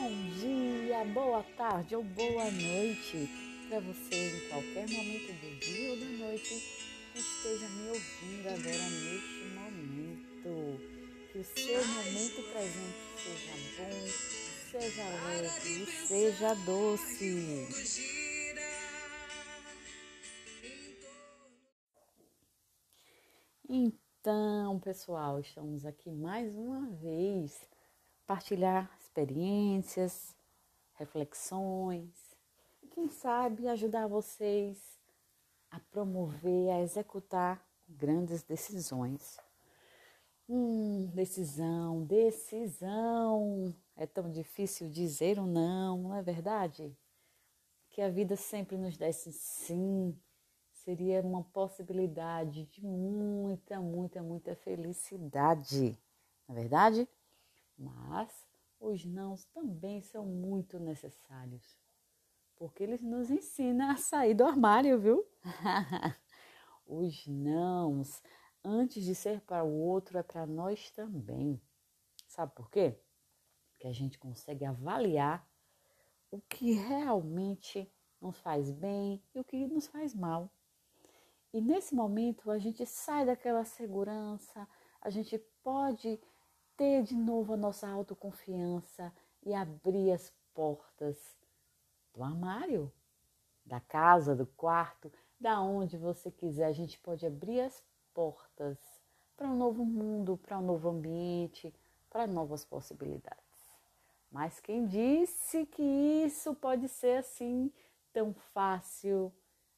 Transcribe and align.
Bom 0.00 0.12
dia, 0.38 1.04
boa 1.12 1.42
tarde 1.56 1.96
ou 1.96 2.04
boa 2.04 2.44
noite 2.52 3.28
para 3.68 3.80
você 3.80 4.14
em 4.14 4.48
qualquer 4.48 4.88
momento 4.88 5.32
do 5.32 5.58
dia 5.58 5.90
ou 5.90 5.98
da 5.98 6.06
noite 6.24 6.54
que 7.12 7.18
esteja 7.18 7.68
me 7.68 7.88
ouvindo 7.88 8.46
agora 8.46 8.90
neste 8.90 9.44
momento. 9.56 10.78
Que 11.32 11.38
o 11.38 11.44
seu 11.44 11.84
momento 11.84 12.42
presente 12.52 13.00
seja 13.18 13.52
bom, 13.76 14.06
seja 14.70 15.04
leve 15.26 15.82
e 15.82 15.86
seja 16.06 16.54
doce. 16.54 17.68
Então, 23.68 24.78
pessoal, 24.78 25.40
estamos 25.40 25.84
aqui 25.84 26.12
mais 26.12 26.54
uma 26.54 26.88
vez 26.88 27.66
partilhar 28.28 28.96
experiências, 29.18 30.36
reflexões 30.94 32.08
e 32.82 32.86
quem 32.86 33.08
sabe 33.08 33.66
ajudar 33.66 34.06
vocês 34.06 34.78
a 35.70 35.80
promover, 35.80 36.70
a 36.70 36.80
executar 36.80 37.60
grandes 37.88 38.42
decisões. 38.44 39.38
Hum, 40.48 41.10
decisão, 41.12 42.04
decisão. 42.04 43.74
É 43.96 44.06
tão 44.06 44.30
difícil 44.30 44.88
dizer 44.88 45.38
um 45.40 45.46
não, 45.46 45.98
não 45.98 46.14
é 46.14 46.22
verdade? 46.22 46.96
Que 47.90 48.00
a 48.00 48.08
vida 48.08 48.36
sempre 48.36 48.76
nos 48.76 48.96
desse 48.96 49.32
sim. 49.32 50.16
Seria 50.72 51.20
uma 51.20 51.42
possibilidade 51.42 52.64
de 52.66 52.82
muita, 52.82 53.80
muita, 53.80 54.22
muita 54.22 54.54
felicidade. 54.54 55.98
Não 56.46 56.56
é 56.56 56.60
verdade? 56.60 57.06
Mas 57.76 58.47
os 58.80 59.04
nãos 59.04 59.44
também 59.46 60.00
são 60.02 60.24
muito 60.24 60.78
necessários, 60.78 61.76
porque 62.56 62.82
eles 62.82 63.02
nos 63.02 63.30
ensinam 63.30 63.90
a 63.90 63.96
sair 63.96 64.34
do 64.34 64.44
armário, 64.44 64.98
viu? 64.98 65.24
os 66.86 67.26
nãos, 67.26 68.22
antes 68.64 69.04
de 69.04 69.14
ser 69.14 69.40
para 69.40 69.64
o 69.64 69.72
outro, 69.72 70.18
é 70.18 70.22
para 70.22 70.46
nós 70.46 70.90
também. 70.90 71.60
Sabe 72.26 72.54
por 72.54 72.70
quê? 72.70 73.00
Porque 73.70 73.86
a 73.86 73.92
gente 73.92 74.18
consegue 74.18 74.64
avaliar 74.64 75.48
o 76.30 76.40
que 76.40 76.72
realmente 76.72 77.90
nos 78.20 78.38
faz 78.38 78.70
bem 78.70 79.22
e 79.34 79.40
o 79.40 79.44
que 79.44 79.66
nos 79.66 79.86
faz 79.86 80.14
mal. 80.14 80.52
E 81.52 81.60
nesse 81.60 81.94
momento 81.94 82.50
a 82.50 82.58
gente 82.58 82.84
sai 82.84 83.24
daquela 83.24 83.64
segurança, 83.64 84.68
a 85.00 85.08
gente 85.08 85.38
pode 85.62 86.20
ter 86.78 87.02
de 87.02 87.16
novo 87.16 87.54
a 87.54 87.56
nossa 87.56 87.88
autoconfiança 87.88 89.12
e 89.44 89.52
abrir 89.52 90.12
as 90.12 90.32
portas 90.54 91.18
do 92.14 92.22
armário, 92.22 92.90
da 93.66 93.80
casa, 93.80 94.34
do 94.34 94.46
quarto, 94.46 95.12
da 95.38 95.60
onde 95.60 95.98
você 95.98 96.30
quiser. 96.30 96.66
A 96.66 96.72
gente 96.72 96.96
pode 97.00 97.26
abrir 97.26 97.60
as 97.62 97.82
portas 98.14 98.78
para 99.36 99.48
um 99.48 99.56
novo 99.56 99.84
mundo, 99.84 100.36
para 100.36 100.58
um 100.58 100.62
novo 100.62 100.88
ambiente, 100.88 101.74
para 102.08 102.28
novas 102.28 102.64
possibilidades. 102.64 103.44
Mas 104.30 104.60
quem 104.60 104.86
disse 104.86 105.66
que 105.66 105.82
isso 105.82 106.54
pode 106.54 106.88
ser 106.88 107.18
assim 107.18 107.72
tão 108.12 108.32
fácil? 108.54 109.32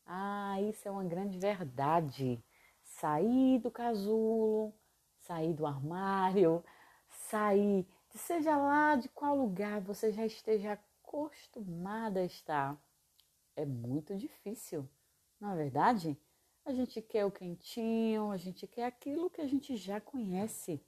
Ah, 0.04 0.60
isso 0.62 0.86
é 0.86 0.90
uma 0.90 1.04
grande 1.04 1.38
verdade. 1.38 2.44
Sair 2.82 3.58
do 3.58 3.70
casulo, 3.70 4.74
sair 5.18 5.54
do 5.54 5.66
armário, 5.66 6.62
sair, 7.30 7.86
seja 8.10 8.56
lá 8.56 8.96
de 8.96 9.08
qual 9.08 9.36
lugar 9.36 9.80
você 9.80 10.10
já 10.10 10.26
esteja 10.26 10.72
acostumada 10.72 12.20
a 12.20 12.24
estar. 12.24 12.76
É 13.54 13.64
muito 13.64 14.16
difícil, 14.16 14.88
não 15.40 15.52
é 15.52 15.56
verdade? 15.56 16.18
A 16.64 16.72
gente 16.72 17.00
quer 17.00 17.24
o 17.24 17.30
quentinho, 17.30 18.30
a 18.30 18.36
gente 18.36 18.66
quer 18.66 18.84
aquilo 18.84 19.30
que 19.30 19.40
a 19.40 19.46
gente 19.46 19.76
já 19.76 20.00
conhece. 20.00 20.84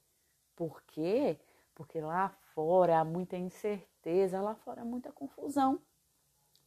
Por 0.55 0.81
quê? 0.83 1.39
Porque 1.73 1.99
lá 1.99 2.29
fora 2.53 2.99
há 2.99 3.05
muita 3.05 3.37
incerteza, 3.37 4.41
lá 4.41 4.55
fora 4.55 4.81
há 4.81 4.85
muita 4.85 5.11
confusão. 5.11 5.81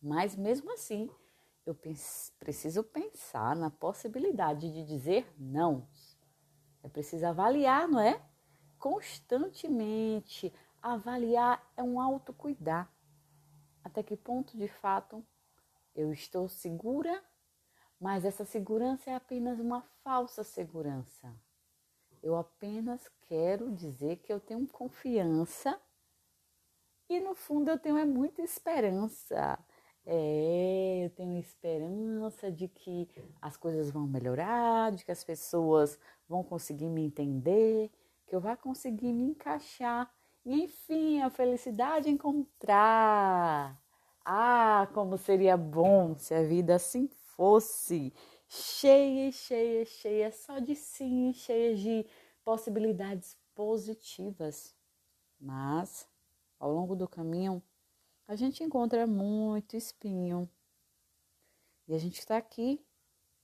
Mas 0.02 0.34
mesmo 0.36 0.72
assim, 0.72 1.10
eu 1.64 1.74
preciso 2.38 2.82
pensar 2.82 3.54
na 3.54 3.70
possibilidade 3.70 4.72
de 4.72 4.84
dizer 4.84 5.32
não. 5.38 5.86
É 6.82 6.88
preciso 6.88 7.26
avaliar, 7.26 7.88
não 7.88 8.00
é? 8.00 8.20
Constantemente. 8.78 10.52
Avaliar 10.82 11.64
é 11.76 11.82
um 11.82 12.00
autocuidar. 12.00 12.90
Até 13.82 14.02
que 14.02 14.16
ponto, 14.16 14.56
de 14.56 14.68
fato, 14.68 15.24
eu 15.94 16.12
estou 16.12 16.48
segura, 16.48 17.22
mas 18.00 18.24
essa 18.24 18.44
segurança 18.44 19.10
é 19.10 19.14
apenas 19.14 19.58
uma 19.58 19.82
falsa 20.02 20.44
segurança. 20.44 21.34
Eu 22.22 22.36
apenas 22.36 23.08
quero 23.22 23.72
dizer 23.72 24.16
que 24.16 24.32
eu 24.32 24.40
tenho 24.40 24.66
confiança 24.66 25.80
e 27.08 27.20
no 27.20 27.34
fundo 27.34 27.70
eu 27.70 27.78
tenho 27.78 27.96
é 27.96 28.04
muita 28.04 28.42
esperança. 28.42 29.58
É, 30.04 31.04
eu 31.04 31.10
tenho 31.10 31.36
esperança 31.38 32.50
de 32.50 32.68
que 32.68 33.08
as 33.40 33.56
coisas 33.56 33.90
vão 33.90 34.06
melhorar, 34.06 34.92
de 34.92 35.04
que 35.04 35.10
as 35.10 35.24
pessoas 35.24 35.98
vão 36.28 36.44
conseguir 36.44 36.88
me 36.88 37.04
entender, 37.04 37.90
que 38.26 38.34
eu 38.34 38.40
vá 38.40 38.56
conseguir 38.56 39.12
me 39.12 39.24
encaixar 39.24 40.12
e 40.44 40.62
enfim 40.64 41.22
a 41.22 41.30
felicidade 41.30 42.10
encontrar. 42.10 43.80
Ah, 44.24 44.88
como 44.92 45.16
seria 45.16 45.56
bom 45.56 46.16
se 46.18 46.34
a 46.34 46.42
vida 46.42 46.74
assim 46.74 47.08
fosse, 47.36 48.12
cheia, 48.48 49.30
cheia, 49.30 49.84
cheia 49.84 50.32
só 50.32 50.58
de 50.58 50.74
sim, 50.74 51.32
cheia 51.32 51.76
de 51.76 52.06
possibilidades 52.44 53.36
positivas. 53.54 54.74
Mas 55.38 56.08
ao 56.58 56.72
longo 56.72 56.96
do 56.96 57.08
caminho 57.08 57.62
a 58.26 58.34
gente 58.34 58.64
encontra 58.64 59.06
muito 59.06 59.76
espinho. 59.76 60.50
E 61.86 61.94
a 61.94 61.98
gente 61.98 62.18
está 62.18 62.36
aqui 62.36 62.84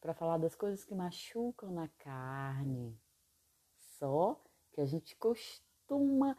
para 0.00 0.14
falar 0.14 0.38
das 0.38 0.56
coisas 0.56 0.84
que 0.84 0.94
machucam 0.94 1.70
na 1.70 1.86
carne. 1.86 2.98
Só 3.78 4.42
que 4.72 4.80
a 4.80 4.86
gente 4.86 5.14
costuma 5.16 6.36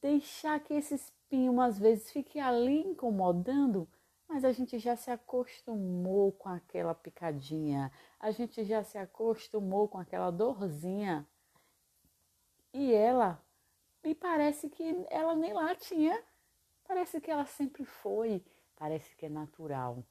deixar 0.00 0.60
que 0.60 0.74
esse 0.74 0.94
espinho 0.94 1.60
às 1.60 1.78
vezes 1.78 2.10
fique 2.10 2.38
ali 2.38 2.80
incomodando, 2.80 3.88
mas 4.28 4.44
a 4.44 4.52
gente 4.52 4.78
já 4.78 4.96
se 4.96 5.10
acostumou 5.10 6.32
com 6.32 6.48
aquela 6.48 6.94
picadinha, 6.94 7.90
a 8.20 8.30
gente 8.30 8.64
já 8.64 8.84
se 8.84 8.98
acostumou 8.98 9.88
com 9.88 9.98
aquela 9.98 10.30
dorzinha. 10.30 11.26
E 12.72 12.92
ela, 12.92 13.42
me 14.02 14.14
parece 14.14 14.68
que 14.68 15.06
ela 15.08 15.34
nem 15.34 15.52
lá 15.52 15.74
tinha, 15.74 16.22
parece 16.86 17.20
que 17.20 17.30
ela 17.30 17.46
sempre 17.46 17.84
foi, 17.84 18.44
parece 18.76 19.14
que 19.16 19.26
é 19.26 19.28
natural. 19.28 20.04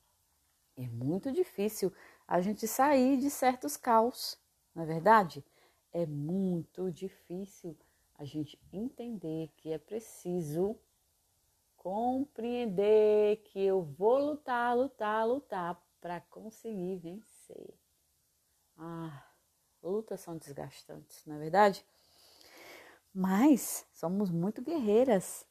É 0.75 0.87
muito 0.87 1.31
difícil 1.31 1.93
a 2.27 2.41
gente 2.41 2.67
sair 2.67 3.17
de 3.17 3.29
certos 3.29 3.77
caos, 3.77 4.39
não 4.73 4.83
é 4.83 4.85
verdade? 4.85 5.45
É 5.93 6.05
muito 6.05 6.91
difícil 6.91 7.77
a 8.15 8.25
gente 8.25 8.59
entender 8.71 9.49
que 9.55 9.71
é 9.71 9.77
preciso 9.77 10.75
compreender 11.77 13.37
que 13.43 13.59
eu 13.59 13.83
vou 13.83 14.17
lutar, 14.17 14.75
lutar, 14.75 15.27
lutar 15.27 15.81
para 16.01 16.19
conseguir 16.21 16.97
vencer. 16.97 17.73
Ah, 18.77 19.25
lutas 19.81 20.21
são 20.21 20.37
desgastantes, 20.37 21.23
não 21.25 21.35
é 21.35 21.39
verdade? 21.39 21.85
Mas 23.13 23.85
somos 23.93 24.31
muito 24.31 24.61
guerreiras. 24.61 25.45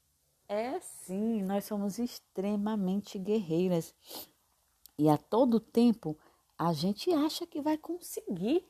É 0.48 0.80
sim, 0.80 1.42
nós 1.42 1.64
somos 1.64 1.98
extremamente 1.98 3.18
guerreiras. 3.18 3.94
E 4.98 5.08
a 5.08 5.16
todo 5.16 5.60
tempo 5.60 6.18
a 6.58 6.72
gente 6.72 7.12
acha 7.12 7.46
que 7.46 7.60
vai 7.60 7.78
conseguir 7.78 8.66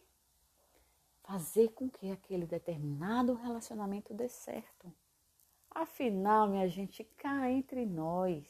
fazer 1.22 1.68
com 1.70 1.88
que 1.88 2.10
aquele 2.10 2.46
determinado 2.46 3.34
relacionamento 3.34 4.12
dê 4.12 4.28
certo. 4.28 4.92
Afinal, 5.70 6.48
minha 6.48 6.68
gente, 6.68 7.04
cá 7.16 7.50
entre 7.50 7.86
nós, 7.86 8.46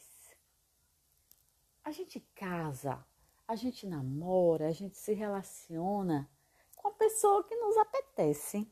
a 1.83 1.91
gente 1.91 2.19
casa, 2.35 3.05
a 3.47 3.55
gente 3.55 3.87
namora, 3.87 4.67
a 4.67 4.71
gente 4.71 4.97
se 4.97 5.13
relaciona 5.13 6.29
com 6.75 6.89
a 6.89 6.91
pessoa 6.91 7.43
que 7.43 7.55
nos 7.55 7.77
apetece, 7.77 8.69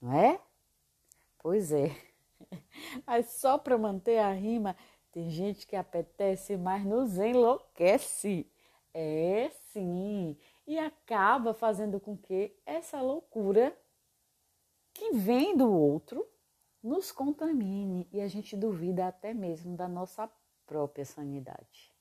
não 0.00 0.12
é? 0.12 0.40
Pois 1.38 1.72
é. 1.72 1.90
Mas 3.06 3.30
só 3.30 3.58
para 3.58 3.76
manter 3.76 4.18
a 4.18 4.32
rima, 4.32 4.76
tem 5.10 5.28
gente 5.30 5.66
que 5.66 5.76
apetece, 5.76 6.56
mas 6.56 6.84
nos 6.86 7.18
enlouquece. 7.18 8.50
É 8.94 9.50
sim 9.72 10.38
e 10.66 10.78
acaba 10.78 11.52
fazendo 11.52 11.98
com 12.00 12.16
que 12.16 12.56
essa 12.64 13.00
loucura 13.00 13.76
que 14.94 15.12
vem 15.12 15.56
do 15.56 15.70
outro 15.70 16.26
nos 16.82 17.12
contamine 17.12 18.08
e 18.12 18.20
a 18.20 18.28
gente 18.28 18.56
duvida 18.56 19.06
até 19.06 19.32
mesmo 19.32 19.76
da 19.76 19.88
nossa 19.88 20.30
própria 20.66 21.04
sanidade. 21.04 21.92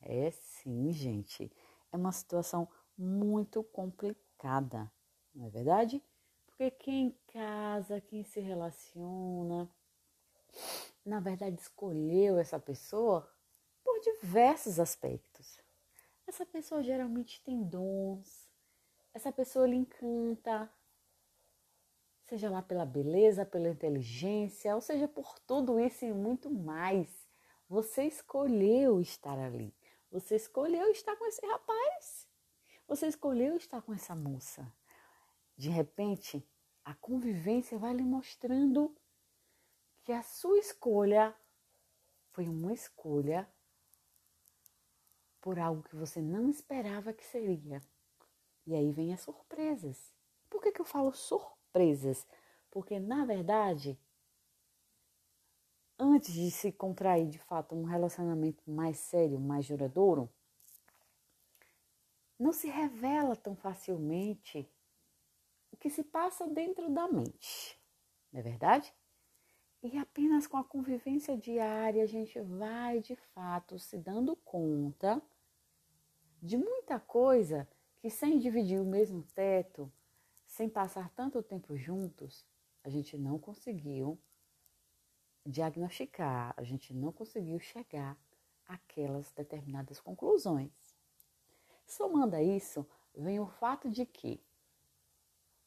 É 0.00 0.30
sim, 0.30 0.92
gente. 0.92 1.50
É 1.92 1.96
uma 1.96 2.12
situação 2.12 2.68
muito 2.96 3.62
complicada, 3.62 4.90
não 5.34 5.46
é 5.46 5.50
verdade? 5.50 6.02
Porque 6.46 6.70
quem 6.70 7.18
casa, 7.32 8.00
quem 8.00 8.22
se 8.22 8.40
relaciona, 8.40 9.70
na 11.04 11.20
verdade 11.20 11.60
escolheu 11.60 12.38
essa 12.38 12.58
pessoa 12.58 13.28
por 13.82 13.98
diversos 14.00 14.78
aspectos. 14.78 15.59
Essa 16.30 16.46
pessoa 16.46 16.80
geralmente 16.80 17.42
tem 17.42 17.60
dons, 17.60 18.48
essa 19.12 19.32
pessoa 19.32 19.66
lhe 19.66 19.74
encanta, 19.74 20.72
seja 22.28 22.48
lá 22.48 22.62
pela 22.62 22.86
beleza, 22.86 23.44
pela 23.44 23.68
inteligência, 23.68 24.72
ou 24.76 24.80
seja 24.80 25.08
por 25.08 25.40
tudo 25.40 25.80
isso 25.80 26.04
e 26.04 26.12
muito 26.12 26.48
mais. 26.48 27.28
Você 27.68 28.04
escolheu 28.04 29.00
estar 29.00 29.36
ali. 29.40 29.74
Você 30.08 30.36
escolheu 30.36 30.92
estar 30.92 31.16
com 31.16 31.26
esse 31.26 31.44
rapaz. 31.44 32.28
Você 32.86 33.08
escolheu 33.08 33.56
estar 33.56 33.82
com 33.82 33.92
essa 33.92 34.14
moça. 34.14 34.72
De 35.56 35.68
repente, 35.68 36.48
a 36.84 36.94
convivência 36.94 37.76
vai 37.76 37.92
lhe 37.92 38.04
mostrando 38.04 38.96
que 40.04 40.12
a 40.12 40.22
sua 40.22 40.60
escolha 40.60 41.36
foi 42.30 42.48
uma 42.48 42.72
escolha 42.72 43.52
por 45.40 45.58
algo 45.58 45.82
que 45.82 45.96
você 45.96 46.20
não 46.20 46.48
esperava 46.48 47.12
que 47.12 47.24
seria. 47.24 47.82
E 48.66 48.74
aí 48.74 48.92
vem 48.92 49.12
as 49.12 49.20
surpresas. 49.20 50.12
Por 50.48 50.62
que, 50.62 50.72
que 50.72 50.80
eu 50.80 50.84
falo 50.84 51.12
surpresas? 51.12 52.26
Porque, 52.70 53.00
na 53.00 53.24
verdade, 53.24 53.98
antes 55.98 56.32
de 56.32 56.50
se 56.50 56.72
contrair 56.72 57.28
de 57.28 57.38
fato 57.38 57.74
um 57.74 57.84
relacionamento 57.84 58.62
mais 58.70 58.98
sério, 58.98 59.38
mais 59.38 59.66
duradouro, 59.66 60.30
não 62.38 62.52
se 62.52 62.68
revela 62.68 63.36
tão 63.36 63.54
facilmente 63.54 64.66
o 65.70 65.76
que 65.76 65.90
se 65.90 66.02
passa 66.02 66.46
dentro 66.46 66.88
da 66.90 67.06
mente, 67.06 67.78
não 68.32 68.40
é 68.40 68.42
verdade? 68.42 68.94
E 69.82 69.96
apenas 69.96 70.46
com 70.46 70.58
a 70.58 70.64
convivência 70.64 71.36
diária 71.38 72.02
a 72.02 72.06
gente 72.06 72.38
vai 72.38 73.00
de 73.00 73.16
fato 73.34 73.78
se 73.78 73.96
dando 73.96 74.36
conta 74.36 75.22
de 76.42 76.58
muita 76.58 77.00
coisa 77.00 77.66
que, 77.98 78.10
sem 78.10 78.38
dividir 78.38 78.78
o 78.78 78.84
mesmo 78.84 79.22
teto, 79.34 79.90
sem 80.44 80.68
passar 80.68 81.08
tanto 81.10 81.42
tempo 81.42 81.76
juntos, 81.76 82.44
a 82.84 82.90
gente 82.90 83.16
não 83.16 83.38
conseguiu 83.38 84.18
diagnosticar, 85.46 86.52
a 86.56 86.62
gente 86.62 86.92
não 86.92 87.10
conseguiu 87.10 87.58
chegar 87.58 88.18
àquelas 88.66 89.30
determinadas 89.32 89.98
conclusões. 89.98 90.94
Somando 91.86 92.36
a 92.36 92.42
isso, 92.42 92.86
vem 93.14 93.40
o 93.40 93.46
fato 93.46 93.88
de 93.90 94.04
que, 94.04 94.42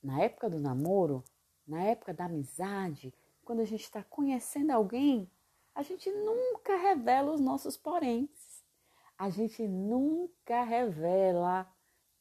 na 0.01 0.21
época 0.21 0.49
do 0.49 0.59
namoro, 0.59 1.23
na 1.67 1.81
época 1.83 2.13
da 2.13 2.25
amizade, 2.25 3.13
quando 3.43 3.61
a 3.61 3.65
gente 3.65 3.83
está 3.83 4.03
conhecendo 4.03 4.71
alguém, 4.71 5.29
a 5.75 5.81
gente 5.81 6.09
nunca 6.11 6.75
revela 6.77 7.31
os 7.31 7.41
nossos 7.41 7.77
poréns. 7.77 8.63
A 9.17 9.29
gente 9.29 9.67
nunca 9.67 10.63
revela 10.63 11.71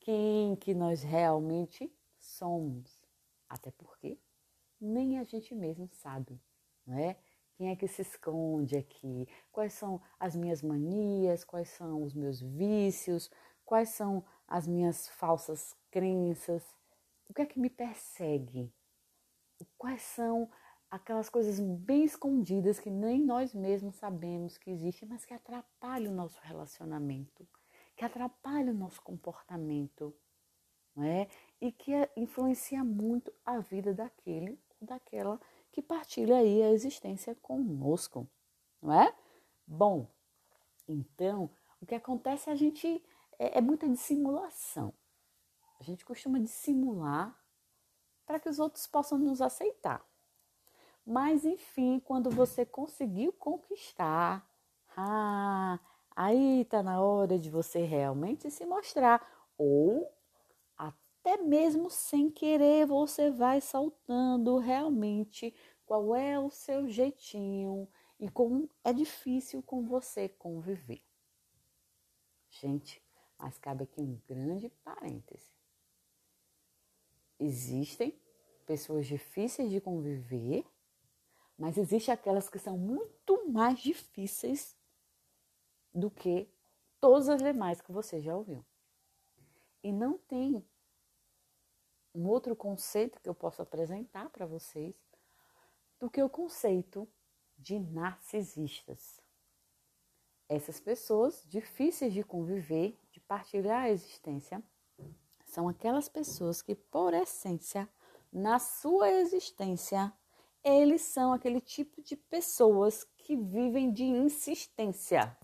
quem 0.00 0.56
que 0.56 0.74
nós 0.74 1.02
realmente 1.02 1.92
somos. 2.18 3.02
Até 3.48 3.70
porque 3.70 4.18
nem 4.80 5.18
a 5.18 5.24
gente 5.24 5.54
mesmo 5.54 5.88
sabe, 5.92 6.40
não 6.86 6.98
é? 6.98 7.16
Quem 7.54 7.70
é 7.70 7.76
que 7.76 7.86
se 7.86 8.02
esconde 8.02 8.76
aqui? 8.76 9.28
Quais 9.52 9.74
são 9.74 10.00
as 10.18 10.34
minhas 10.34 10.62
manias? 10.62 11.44
Quais 11.44 11.68
são 11.68 12.02
os 12.02 12.14
meus 12.14 12.40
vícios? 12.40 13.30
Quais 13.64 13.90
são 13.90 14.24
as 14.48 14.66
minhas 14.66 15.08
falsas 15.08 15.76
crenças? 15.90 16.64
O 17.28 17.34
que 17.34 17.42
é 17.42 17.46
que 17.46 17.60
me 17.60 17.70
persegue? 17.70 18.72
Quais 19.78 20.02
são 20.02 20.50
aquelas 20.92 21.30
coisas 21.30 21.58
bem 21.58 22.04
escondidas 22.04 22.78
que 22.78 22.90
nem 22.90 23.24
nós 23.24 23.54
mesmos 23.54 23.96
sabemos 23.96 24.58
que 24.58 24.70
existem, 24.70 25.08
mas 25.08 25.24
que 25.24 25.32
atrapalham 25.32 26.12
o 26.12 26.14
nosso 26.14 26.38
relacionamento, 26.42 27.48
que 27.96 28.04
atrapalham 28.04 28.74
o 28.74 28.78
nosso 28.78 29.00
comportamento, 29.00 30.14
não 30.94 31.02
é? 31.02 31.28
E 31.58 31.72
que 31.72 31.92
influencia 32.14 32.84
muito 32.84 33.32
a 33.42 33.58
vida 33.58 33.94
daquele 33.94 34.60
ou 34.78 34.86
daquela 34.86 35.40
que 35.72 35.80
partilha 35.80 36.36
aí 36.36 36.62
a 36.62 36.70
existência 36.70 37.34
conosco, 37.36 38.28
não 38.82 38.92
é? 38.92 39.16
Bom, 39.66 40.06
então, 40.86 41.48
o 41.80 41.86
que 41.86 41.94
acontece 41.94 42.50
é 42.50 42.52
a 42.52 42.56
gente 42.56 43.02
é, 43.38 43.56
é 43.56 43.60
muita 43.62 43.88
dissimulação. 43.88 44.92
A 45.80 45.82
gente 45.82 46.04
costuma 46.04 46.38
dissimular 46.38 47.34
para 48.26 48.38
que 48.38 48.50
os 48.50 48.58
outros 48.58 48.86
possam 48.86 49.16
nos 49.16 49.40
aceitar. 49.40 50.06
Mas 51.04 51.44
enfim, 51.44 52.00
quando 52.00 52.30
você 52.30 52.64
conseguiu 52.64 53.32
conquistar, 53.32 54.48
ah, 54.96 55.78
aí 56.14 56.62
está 56.62 56.82
na 56.82 57.00
hora 57.00 57.38
de 57.38 57.50
você 57.50 57.84
realmente 57.84 58.50
se 58.50 58.64
mostrar. 58.64 59.26
Ou 59.58 60.10
até 60.76 61.36
mesmo 61.38 61.90
sem 61.90 62.30
querer, 62.30 62.86
você 62.86 63.30
vai 63.30 63.60
soltando 63.60 64.58
realmente 64.58 65.54
qual 65.84 66.14
é 66.14 66.38
o 66.38 66.50
seu 66.50 66.88
jeitinho 66.88 67.88
e 68.18 68.28
como 68.28 68.70
é 68.84 68.92
difícil 68.92 69.62
com 69.62 69.84
você 69.84 70.28
conviver. 70.28 71.02
Gente, 72.48 73.02
mas 73.38 73.58
cabe 73.58 73.84
aqui 73.84 74.00
um 74.00 74.20
grande 74.28 74.68
parêntese. 74.84 75.52
Existem 77.40 78.16
pessoas 78.64 79.06
difíceis 79.06 79.70
de 79.70 79.80
conviver 79.80 80.64
mas 81.58 81.76
existem 81.76 82.12
aquelas 82.12 82.48
que 82.48 82.58
são 82.58 82.76
muito 82.76 83.48
mais 83.48 83.78
difíceis 83.78 84.76
do 85.94 86.10
que 86.10 86.48
todas 87.00 87.28
as 87.28 87.42
demais 87.42 87.80
que 87.80 87.92
você 87.92 88.20
já 88.20 88.36
ouviu. 88.36 88.64
E 89.82 89.92
não 89.92 90.16
tem 90.16 90.64
um 92.14 92.26
outro 92.26 92.54
conceito 92.54 93.20
que 93.20 93.28
eu 93.28 93.34
posso 93.34 93.62
apresentar 93.62 94.28
para 94.30 94.46
vocês 94.46 94.94
do 95.98 96.10
que 96.10 96.22
o 96.22 96.28
conceito 96.28 97.08
de 97.58 97.78
narcisistas. 97.78 99.20
Essas 100.48 100.78
pessoas 100.80 101.44
difíceis 101.48 102.12
de 102.12 102.22
conviver, 102.22 102.98
de 103.10 103.20
partilhar 103.20 103.84
a 103.84 103.90
existência, 103.90 104.62
são 105.46 105.68
aquelas 105.68 106.08
pessoas 106.08 106.60
que, 106.60 106.74
por 106.74 107.14
essência, 107.14 107.88
na 108.32 108.58
sua 108.58 109.10
existência, 109.10 110.12
eles 110.64 111.02
são 111.02 111.32
aquele 111.32 111.60
tipo 111.60 112.02
de 112.02 112.16
pessoas 112.16 113.04
que 113.18 113.36
vivem 113.36 113.92
de 113.92 114.04
insistência. 114.04 115.36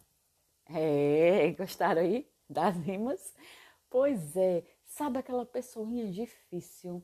É, 0.66 1.50
gostaram 1.52 2.02
aí 2.02 2.28
das 2.48 2.76
rimas? 2.76 3.34
Pois 3.90 4.37
é, 4.37 4.64
sabe 4.84 5.18
aquela 5.18 5.46
pessoinha 5.46 6.10
difícil 6.10 7.02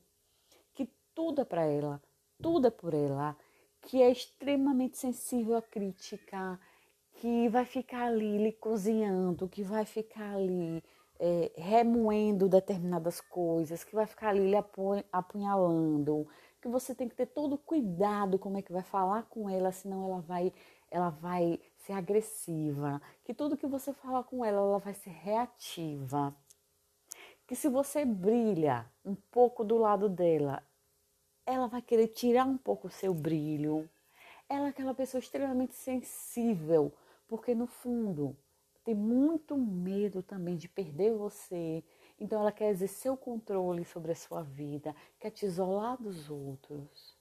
que 0.75 0.89
tudo 1.15 1.41
é 1.41 1.45
para 1.45 1.65
ela, 1.65 2.03
tudo 2.43 2.67
é 2.67 2.71
por 2.71 2.93
ela, 2.93 3.37
que 3.81 4.03
é 4.03 4.11
extremamente 4.11 4.99
sensível 4.99 5.57
à 5.57 5.63
crítica, 5.63 6.61
que 7.15 7.49
vai 7.49 7.65
ficar 7.65 8.07
ali 8.07 8.39
lhe 8.39 8.53
cozinhando, 8.53 9.49
que 9.49 9.63
vai 9.63 9.85
ficar 9.85 10.35
ali 10.35 10.83
é, 11.19 11.53
remoendo 11.57 12.49
determinadas 12.49 13.21
coisas, 13.21 13.85
que 13.85 13.95
vai 13.95 14.07
ficar 14.07 14.31
ali 14.31 14.51
lhe 14.51 14.57
apunhalando, 15.13 16.29
que 16.65 16.69
você 16.69 16.95
tem 16.95 17.07
que 17.07 17.15
ter 17.15 17.27
todo 17.27 17.59
cuidado 17.59 18.39
como 18.39 18.57
é 18.57 18.63
que 18.63 18.73
vai 18.73 18.83
falar 18.83 19.25
com 19.25 19.51
ela, 19.51 19.71
senão 19.71 20.07
ela 20.07 20.21
vai 20.23 20.51
ela 20.91 21.11
vai 21.11 21.61
ser 21.77 21.93
agressiva, 21.93 23.03
que 23.23 23.35
tudo 23.35 23.57
que 23.57 23.67
você 23.67 23.93
falar 23.93 24.25
com 24.25 24.43
ela, 24.43 24.59
ela 24.59 24.79
vai 24.79 24.95
ser 24.95 25.11
reativa. 25.11 26.35
Que 27.47 27.55
se 27.55 27.69
você 27.69 28.07
brilha 28.07 28.87
um 29.05 29.15
pouco 29.15 29.63
do 29.63 29.77
lado 29.77 30.09
dela, 30.09 30.63
ela 31.45 31.67
vai 31.67 31.83
querer 31.83 32.09
tirar 32.09 32.47
um 32.47 32.57
pouco 32.57 32.87
o 32.87 32.91
seu 32.91 33.13
brilho. 33.13 33.91
Ela 34.49 34.69
é 34.69 34.71
aquela 34.71 34.95
pessoa 34.95 35.19
extremamente 35.19 35.75
sensível, 35.75 36.95
porque 37.29 37.55
no 37.55 37.67
fundo 37.67 38.35
tem 38.85 38.95
muito 38.95 39.59
medo 39.59 40.23
também 40.23 40.57
de 40.57 40.69
perder 40.69 41.13
você, 41.13 41.85
então 42.25 42.41
ela 42.41 42.51
quer 42.51 42.71
exercer 42.71 43.13
o 43.13 43.19
controle 43.19 43.85
sobre 43.85 44.13
a 44.13 44.15
sua 44.15 44.43
vida, 44.43 44.97
quer 45.21 45.31
te 45.31 45.45
isolar 45.45 46.01
dos 46.01 46.31
outros. 46.31 47.15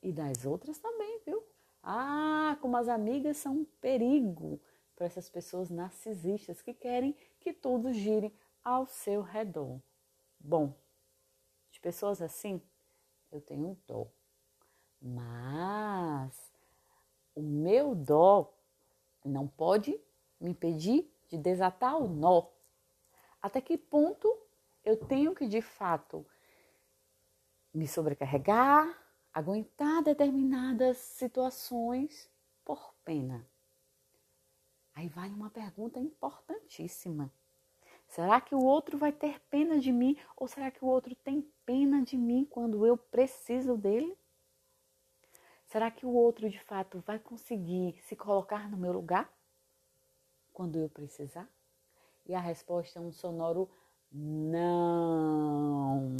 E 0.00 0.12
das 0.12 0.46
outras 0.46 0.78
também, 0.78 1.20
viu? 1.26 1.42
Ah, 1.82 2.56
como 2.60 2.76
as 2.76 2.86
amigas 2.86 3.38
são 3.38 3.52
um 3.52 3.64
perigo 3.64 4.60
para 4.94 5.06
essas 5.06 5.28
pessoas 5.28 5.68
narcisistas 5.70 6.62
que 6.62 6.72
querem 6.72 7.16
que 7.40 7.52
tudo 7.52 7.92
gire 7.92 8.32
ao 8.62 8.86
seu 8.86 9.22
redor. 9.22 9.80
Bom, 10.38 10.72
de 11.72 11.80
pessoas 11.80 12.22
assim, 12.22 12.62
eu 13.32 13.40
tenho 13.40 13.76
dó. 13.88 14.06
Mas 15.00 16.52
o 17.34 17.42
meu 17.42 17.92
dó 17.96 18.54
não 19.24 19.48
pode 19.48 20.00
me 20.40 20.50
impedir 20.50 21.12
de 21.28 21.36
desatar 21.36 21.96
o 22.00 22.06
nó. 22.06 22.46
Até 23.42 23.60
que 23.60 23.76
ponto 23.76 24.32
eu 24.84 24.96
tenho 24.96 25.34
que 25.34 25.48
de 25.48 25.60
fato 25.60 26.24
me 27.74 27.88
sobrecarregar, 27.88 28.96
aguentar 29.34 30.00
determinadas 30.02 30.98
situações 30.98 32.30
por 32.64 32.94
pena? 33.04 33.44
Aí 34.94 35.08
vai 35.08 35.28
uma 35.30 35.50
pergunta 35.50 35.98
importantíssima. 35.98 37.32
Será 38.06 38.40
que 38.40 38.54
o 38.54 38.62
outro 38.62 38.96
vai 38.96 39.10
ter 39.10 39.40
pena 39.50 39.80
de 39.80 39.90
mim 39.90 40.16
ou 40.36 40.46
será 40.46 40.70
que 40.70 40.84
o 40.84 40.88
outro 40.88 41.14
tem 41.16 41.42
pena 41.66 42.02
de 42.02 42.16
mim 42.16 42.46
quando 42.48 42.86
eu 42.86 42.96
preciso 42.96 43.76
dele? 43.76 44.16
Será 45.66 45.90
que 45.90 46.04
o 46.04 46.12
outro 46.12 46.48
de 46.50 46.60
fato 46.60 47.00
vai 47.00 47.18
conseguir 47.18 47.98
se 48.02 48.14
colocar 48.14 48.70
no 48.70 48.76
meu 48.76 48.92
lugar 48.92 49.32
quando 50.52 50.78
eu 50.78 50.88
precisar? 50.90 51.48
E 52.26 52.34
a 52.34 52.40
resposta 52.40 52.98
é 52.98 53.02
um 53.02 53.12
sonoro 53.12 53.68
não. 54.10 56.16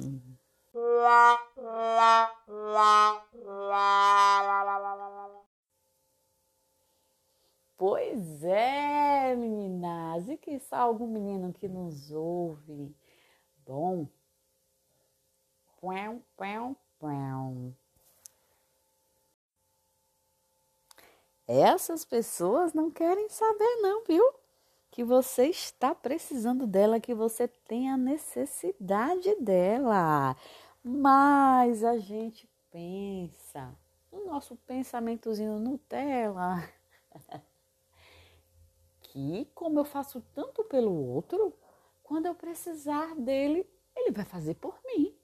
Pois 7.76 8.44
é, 8.44 9.35
meninas, 9.35 10.28
e 10.28 10.37
que 10.37 10.59
só 10.61 10.76
algum 10.76 11.06
menino 11.06 11.52
que 11.52 11.68
nos 11.68 12.12
ouve. 12.12 12.94
Bom, 13.66 14.06
pão, 15.80 16.23
pão, 16.37 16.76
pão. 16.99 17.76
Essas 21.47 22.04
pessoas 22.04 22.73
não 22.73 22.90
querem 22.90 23.28
saber, 23.28 23.76
não, 23.82 24.04
viu? 24.04 24.41
Que 24.92 25.02
você 25.02 25.46
está 25.46 25.92
precisando 25.94 26.66
dela, 26.66 27.00
que 27.00 27.14
você 27.14 27.49
tem 27.49 27.90
a 27.90 27.96
necessidade 27.96 29.34
dela. 29.40 30.37
Mas 30.84 31.82
a 31.82 31.99
gente 31.99 32.49
pensa, 32.70 33.75
o 34.11 34.26
nosso 34.26 34.54
pensamentozinho 34.54 35.58
Nutella, 35.58 36.62
que 39.00 39.49
como 39.54 39.80
eu 39.80 39.84
faço 39.84 40.22
tanto 40.34 40.62
pelo 40.64 40.94
outro, 40.94 41.54
quando 42.02 42.26
eu 42.26 42.34
precisar 42.34 43.14
dele, 43.16 43.66
ele 43.96 44.11
vai 44.11 44.26
fazer 44.26 44.54
por 44.56 44.78
mim. 44.84 45.16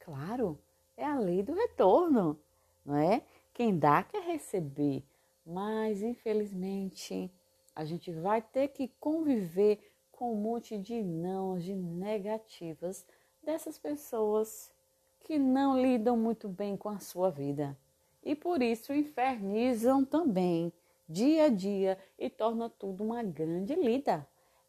Claro, 0.00 0.58
é 0.96 1.04
a 1.04 1.16
lei 1.16 1.44
do 1.44 1.54
retorno, 1.54 2.36
não 2.84 2.96
é? 2.96 3.22
Quem 3.54 3.78
dá 3.78 4.02
quer 4.02 4.24
receber. 4.24 5.04
Mas, 5.46 6.02
infelizmente, 6.02 7.32
a 7.74 7.84
gente 7.84 8.12
vai 8.12 8.42
ter 8.42 8.68
que 8.68 8.88
conviver 9.00 9.92
com 10.10 10.32
um 10.32 10.36
monte 10.36 10.78
de 10.78 11.02
não, 11.02 11.58
de 11.58 11.74
negativas 11.74 13.06
dessas 13.42 13.78
pessoas 13.78 14.72
que 15.20 15.38
não 15.38 15.80
lidam 15.80 16.16
muito 16.16 16.48
bem 16.48 16.76
com 16.76 16.88
a 16.88 16.98
sua 16.98 17.30
vida 17.30 17.76
e 18.22 18.34
por 18.34 18.62
isso 18.62 18.92
infernizam 18.92 20.04
também 20.04 20.72
dia 21.08 21.44
a 21.44 21.48
dia 21.48 21.98
e 22.18 22.30
torna 22.30 22.70
tudo 22.70 23.02
uma 23.02 23.22
grande 23.22 23.74
lida. 23.74 24.26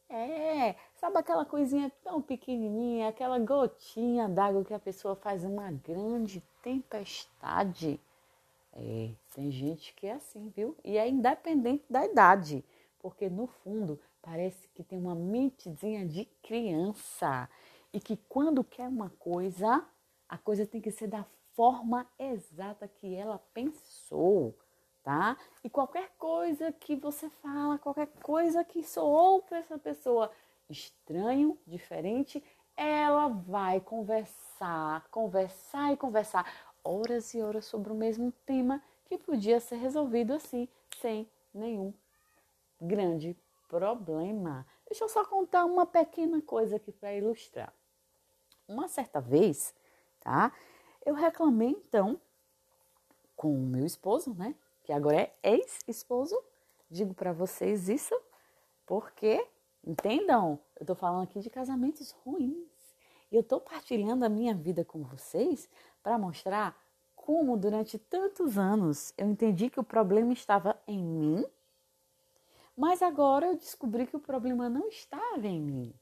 É, 0.10 0.76
sabe 0.96 1.18
aquela 1.18 1.46
coisinha 1.46 1.92
tão 2.04 2.22
pequenininha, 2.22 3.08
aquela 3.08 3.40
gotinha 3.40 4.28
d'água 4.28 4.66
que 4.66 4.74
a 4.74 4.80
pessoa 4.80 5.16
faz 5.16 5.44
uma 5.44 5.72
grande 5.72 6.44
tempestade? 6.62 8.00
É, 8.74 9.12
tem 9.34 9.52
gente 9.52 9.94
que 9.94 10.08
é 10.08 10.14
assim, 10.14 10.52
viu? 10.56 10.76
E 10.84 10.98
é 10.98 11.08
independente 11.08 11.86
da 11.90 12.06
idade, 12.06 12.64
porque 13.04 13.30
no 13.30 13.48
fundo 13.48 14.00
parece 14.22 14.66
que 14.70 14.82
tem 14.82 14.98
uma 14.98 15.14
mentezinha 15.14 16.08
de 16.08 16.24
criança 16.42 17.50
e 17.92 18.00
que 18.00 18.16
quando 18.16 18.64
quer 18.64 18.88
uma 18.88 19.10
coisa, 19.20 19.86
a 20.28 20.38
coisa 20.38 20.66
tem 20.66 20.80
que 20.80 20.90
ser 20.90 21.08
da 21.08 21.26
forma 21.54 22.10
exata 22.18 22.88
que 22.88 23.14
ela 23.14 23.38
pensou, 23.54 24.58
tá? 25.04 25.38
E 25.62 25.70
qualquer 25.70 26.12
coisa 26.18 26.72
que 26.72 26.96
você 26.96 27.30
fala, 27.30 27.78
qualquer 27.78 28.08
coisa 28.24 28.64
que 28.64 28.82
soou 28.82 29.42
para 29.42 29.58
essa 29.58 29.78
pessoa 29.78 30.32
estranho, 30.70 31.60
diferente, 31.68 32.42
ela 32.78 33.28
vai 33.28 33.82
conversar, 33.82 35.10
conversar 35.10 35.92
e 35.92 35.98
conversar 35.98 36.50
horas 36.82 37.34
e 37.34 37.42
horas 37.42 37.66
sobre 37.66 37.92
o 37.92 37.96
mesmo 37.96 38.32
tema 38.46 38.82
que 39.06 39.18
podia 39.18 39.60
ser 39.60 39.76
resolvido 39.76 40.34
assim, 40.34 40.70
sem 41.02 41.30
nenhum 41.54 41.94
grande 42.80 43.38
problema. 43.68 44.66
Deixa 44.86 45.04
eu 45.04 45.10
só 45.10 45.26
contar 45.26 45.66
uma 45.66 45.86
pequena 45.86 46.42
coisa 46.42 46.76
aqui 46.76 46.92
para 46.92 47.14
ilustrar. 47.14 47.74
Uma 48.68 48.88
certa 48.88 49.20
vez, 49.20 49.74
tá? 50.20 50.52
Eu 51.06 51.14
reclamei 51.14 51.70
então 51.70 52.20
com 53.36 53.54
o 53.54 53.66
meu 53.66 53.86
esposo, 53.86 54.34
né? 54.34 54.56
Que 54.84 54.94
agora 54.94 55.18
é 55.18 55.34
ex-esposo. 55.44 56.40
Digo 56.90 57.14
para 57.14 57.34
vocês 57.34 57.90
isso 57.90 58.16
porque, 58.86 59.46
entendam, 59.84 60.60
eu 60.80 60.86
tô 60.86 60.96
falando 60.96 61.24
aqui 61.24 61.40
de 61.40 61.50
casamentos 61.50 62.12
ruins. 62.24 62.70
E 63.32 63.36
eu 63.36 63.44
tô 63.44 63.60
partilhando 63.60 64.24
a 64.24 64.30
minha 64.30 64.54
vida 64.54 64.86
com 64.86 65.04
vocês 65.04 65.68
para 66.04 66.20
mostrar 66.20 66.78
como 67.16 67.58
durante 67.58 67.98
tantos 67.98 68.58
anos 68.58 69.14
eu 69.18 69.28
entendi 69.30 69.70
que 69.70 69.80
o 69.80 69.84
problema 69.84 70.34
estava 70.34 70.78
em 70.86 71.02
mim, 71.04 71.46
mas 72.76 73.02
agora 73.02 73.48
eu 73.48 73.56
descobri 73.56 74.08
que 74.08 74.16
o 74.16 74.20
problema 74.20 74.70
não 74.70 74.88
estava 74.88 75.48
em 75.48 75.62
mim. 75.62 75.94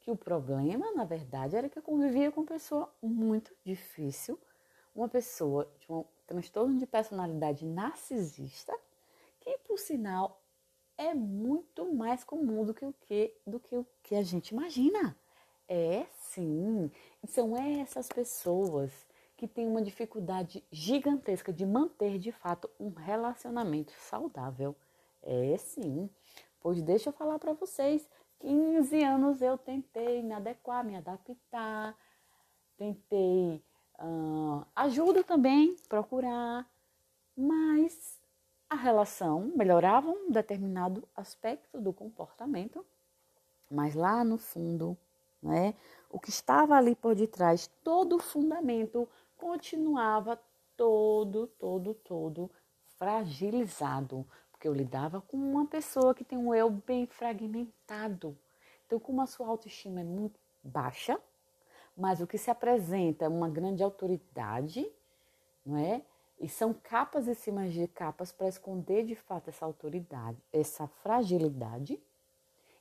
Que 0.00 0.10
o 0.10 0.16
problema, 0.16 0.92
na 0.92 1.04
verdade, 1.04 1.56
era 1.56 1.68
que 1.68 1.78
eu 1.78 1.82
convivia 1.82 2.30
com 2.30 2.40
uma 2.40 2.46
pessoa 2.46 2.92
muito 3.02 3.54
difícil, 3.64 4.38
uma 4.94 5.08
pessoa 5.08 5.70
de 5.80 5.90
um 5.90 6.04
transtorno 6.26 6.78
de 6.78 6.86
personalidade 6.86 7.64
narcisista, 7.64 8.76
que 9.40 9.58
por 9.58 9.78
sinal 9.78 10.40
é 10.96 11.14
muito 11.14 11.92
mais 11.94 12.22
comum 12.24 12.64
do 12.64 12.74
que 12.74 12.84
o 12.84 12.92
que, 12.92 13.34
do 13.46 13.58
que, 13.58 13.76
o 13.76 13.86
que 14.02 14.14
a 14.14 14.22
gente 14.22 14.50
imagina. 14.50 15.16
É 15.68 16.06
sim, 16.12 16.90
são 17.26 17.56
essas 17.56 18.08
pessoas 18.08 18.92
que 19.36 19.48
têm 19.48 19.66
uma 19.66 19.82
dificuldade 19.82 20.62
gigantesca 20.70 21.52
de 21.52 21.64
manter 21.66 22.18
de 22.18 22.30
fato 22.30 22.70
um 22.78 22.90
relacionamento 22.90 23.92
saudável. 23.98 24.76
É 25.26 25.56
sim, 25.56 26.10
pois 26.60 26.82
deixa 26.82 27.08
eu 27.08 27.12
falar 27.12 27.38
para 27.38 27.54
vocês, 27.54 28.06
15 28.40 29.02
anos 29.02 29.40
eu 29.40 29.56
tentei 29.56 30.22
me 30.22 30.34
adequar, 30.34 30.84
me 30.84 30.96
adaptar, 30.96 31.96
tentei 32.76 33.64
uh, 33.98 34.66
ajuda 34.76 35.24
também, 35.24 35.76
procurar, 35.88 36.68
mas 37.34 38.20
a 38.68 38.74
relação 38.74 39.50
melhorava 39.56 40.10
um 40.10 40.30
determinado 40.30 41.08
aspecto 41.16 41.80
do 41.80 41.92
comportamento, 41.92 42.84
mas 43.70 43.94
lá 43.94 44.22
no 44.22 44.36
fundo, 44.36 44.94
né, 45.42 45.74
o 46.10 46.20
que 46.20 46.28
estava 46.28 46.76
ali 46.76 46.94
por 46.94 47.14
detrás, 47.14 47.66
todo 47.82 48.16
o 48.16 48.22
fundamento 48.22 49.08
continuava 49.38 50.38
todo, 50.76 51.46
todo, 51.46 51.94
todo 51.94 52.50
fragilizado, 52.98 54.26
porque 54.64 54.68
eu 54.68 54.72
lidava 54.72 55.20
com 55.20 55.36
uma 55.36 55.66
pessoa 55.66 56.14
que 56.14 56.24
tem 56.24 56.38
um 56.38 56.54
eu 56.54 56.70
bem 56.70 57.06
fragmentado. 57.06 58.34
Então, 58.86 58.98
como 58.98 59.20
a 59.20 59.26
sua 59.26 59.46
autoestima 59.46 60.00
é 60.00 60.04
muito 60.04 60.40
baixa, 60.62 61.20
mas 61.94 62.22
o 62.22 62.26
que 62.26 62.38
se 62.38 62.50
apresenta 62.50 63.26
é 63.26 63.28
uma 63.28 63.50
grande 63.50 63.82
autoridade, 63.82 64.90
não 65.66 65.76
é? 65.76 66.00
E 66.40 66.48
são 66.48 66.72
capas 66.72 67.28
em 67.28 67.34
cima 67.34 67.68
de 67.68 67.86
capas 67.88 68.32
para 68.32 68.48
esconder 68.48 69.04
de 69.04 69.14
fato 69.14 69.50
essa 69.50 69.66
autoridade, 69.66 70.38
essa 70.50 70.86
fragilidade. 70.86 72.02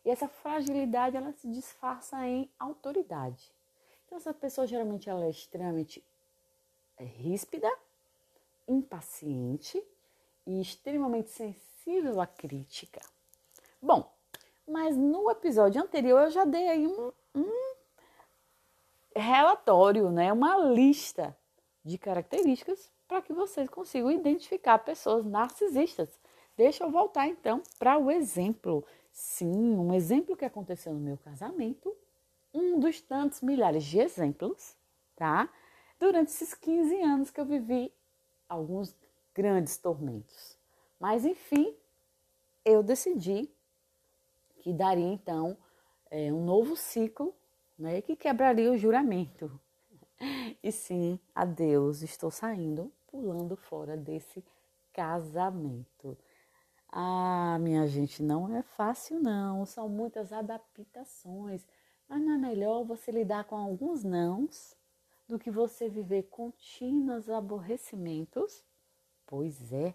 E 0.06 0.10
essa 0.10 0.30
fragilidade 0.30 1.18
ela 1.18 1.34
se 1.34 1.50
disfarça 1.50 2.26
em 2.26 2.50
autoridade. 2.58 3.52
Então 4.06 4.18
essa 4.18 4.34
pessoa 4.34 4.66
geralmente 4.66 5.10
ela 5.10 5.26
é 5.26 5.30
extremamente 5.30 6.02
é 6.96 7.04
ríspida, 7.04 7.70
impaciente 8.70 9.84
e 10.46 10.62
extremamente 10.62 11.30
sensível 11.30 11.73
à 12.20 12.28
crítica. 12.28 13.02
Bom, 13.82 14.12
mas 14.68 14.96
no 14.96 15.30
episódio 15.30 15.82
anterior 15.82 16.24
eu 16.24 16.32
já 16.32 16.46
dei 16.46 16.68
aí 16.68 16.88
um, 16.88 17.12
um 17.36 17.74
relatório, 19.16 20.10
né, 20.10 20.32
uma 20.32 20.58
lista 20.58 21.36
de 21.84 21.98
características 21.98 22.90
para 23.08 23.22
que 23.22 23.34
vocês 23.34 23.70
consigam 23.70 24.12
identificar 24.12 24.80
pessoas 24.80 25.26
narcisistas. 25.26 26.10
Deixa 26.56 26.84
eu 26.84 26.92
voltar 26.92 27.28
então 27.28 27.62
para 27.78 27.98
o 27.98 28.10
exemplo. 28.10 28.86
Sim, 29.12 29.76
um 29.78 29.94
exemplo 29.94 30.36
que 30.36 30.46
aconteceu 30.46 30.94
no 30.94 31.00
meu 31.00 31.18
casamento, 31.18 31.96
um 32.54 32.80
dos 32.80 33.02
tantos 33.02 33.42
milhares 33.42 33.84
de 33.84 34.00
exemplos, 34.00 34.76
tá? 35.16 35.50
durante 36.04 36.30
esses 36.30 36.54
15 36.54 37.02
anos 37.02 37.32
que 37.32 37.40
eu 37.40 37.46
vivi 37.46 37.90
alguns 38.50 38.94
grandes 39.34 39.78
tormentos. 39.78 40.58
Mas 41.04 41.26
enfim, 41.26 41.76
eu 42.64 42.82
decidi 42.82 43.54
que 44.62 44.72
daria 44.72 45.12
então 45.12 45.58
é, 46.10 46.32
um 46.32 46.46
novo 46.46 46.78
ciclo, 46.78 47.36
né, 47.78 48.02
que 48.02 48.16
quebraria 48.16 48.72
o 48.72 48.78
juramento. 48.78 49.52
E 50.64 50.72
sim, 50.72 51.20
adeus, 51.36 52.04
estou 52.04 52.32
saindo, 52.32 52.90
pulando 53.08 53.58
fora 53.58 53.98
desse 53.98 54.42
casamento. 54.94 56.18
Ah, 56.88 57.58
minha 57.60 57.86
gente, 57.86 58.24
não 58.24 58.56
é 58.56 58.62
fácil 58.62 59.20
não, 59.20 59.66
são 59.66 59.90
muitas 59.90 60.32
adaptações, 60.32 61.68
mas 62.08 62.22
não 62.22 62.36
é 62.36 62.38
melhor 62.38 62.86
você 62.86 63.12
lidar 63.12 63.44
com 63.44 63.58
alguns 63.58 64.06
nãos 64.06 64.74
do 65.28 65.38
que 65.38 65.52
você 65.52 65.90
viver 65.90 66.30
contínuos 66.30 67.30
aborrecimentos? 67.30 68.64
Pois 69.26 69.74
é, 69.74 69.94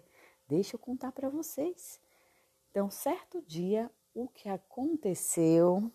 deixa 0.49 0.75
eu 0.75 0.79
contar 0.79 1.11
para 1.11 1.29
vocês. 1.29 2.01
Então, 2.71 2.89
certo 2.89 3.39
dia, 3.43 3.89
o 4.15 4.27
que 4.27 4.49
aconteceu? 4.49 5.91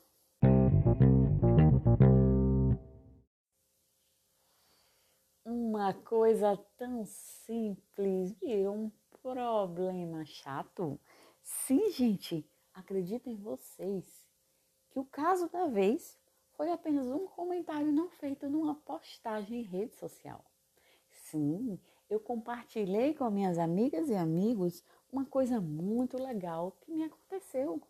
Uma 5.44 5.92
coisa 5.92 6.56
tão 6.76 7.04
simples 7.04 8.32
virou 8.34 8.76
um 8.76 8.92
problema 9.20 10.24
chato? 10.24 11.00
Sim, 11.42 11.90
gente, 11.90 12.48
acreditem 12.72 13.36
vocês 13.36 14.24
que 14.90 15.00
o 15.00 15.04
caso 15.04 15.48
da 15.48 15.66
vez 15.66 16.16
foi 16.56 16.70
apenas 16.70 17.08
um 17.08 17.26
comentário 17.26 17.90
não 17.90 18.08
feito 18.08 18.48
numa 18.48 18.76
postagem 18.76 19.60
em 19.60 19.64
rede 19.64 19.96
social. 19.96 20.44
Sim, 21.10 21.80
eu 22.08 22.20
compartilhei 22.20 23.14
com 23.14 23.28
minhas 23.30 23.58
amigas 23.58 24.08
e 24.08 24.14
amigos 24.14 24.82
uma 25.12 25.24
coisa 25.24 25.60
muito 25.60 26.16
legal 26.16 26.76
que 26.80 26.90
me 26.90 27.04
aconteceu. 27.04 27.80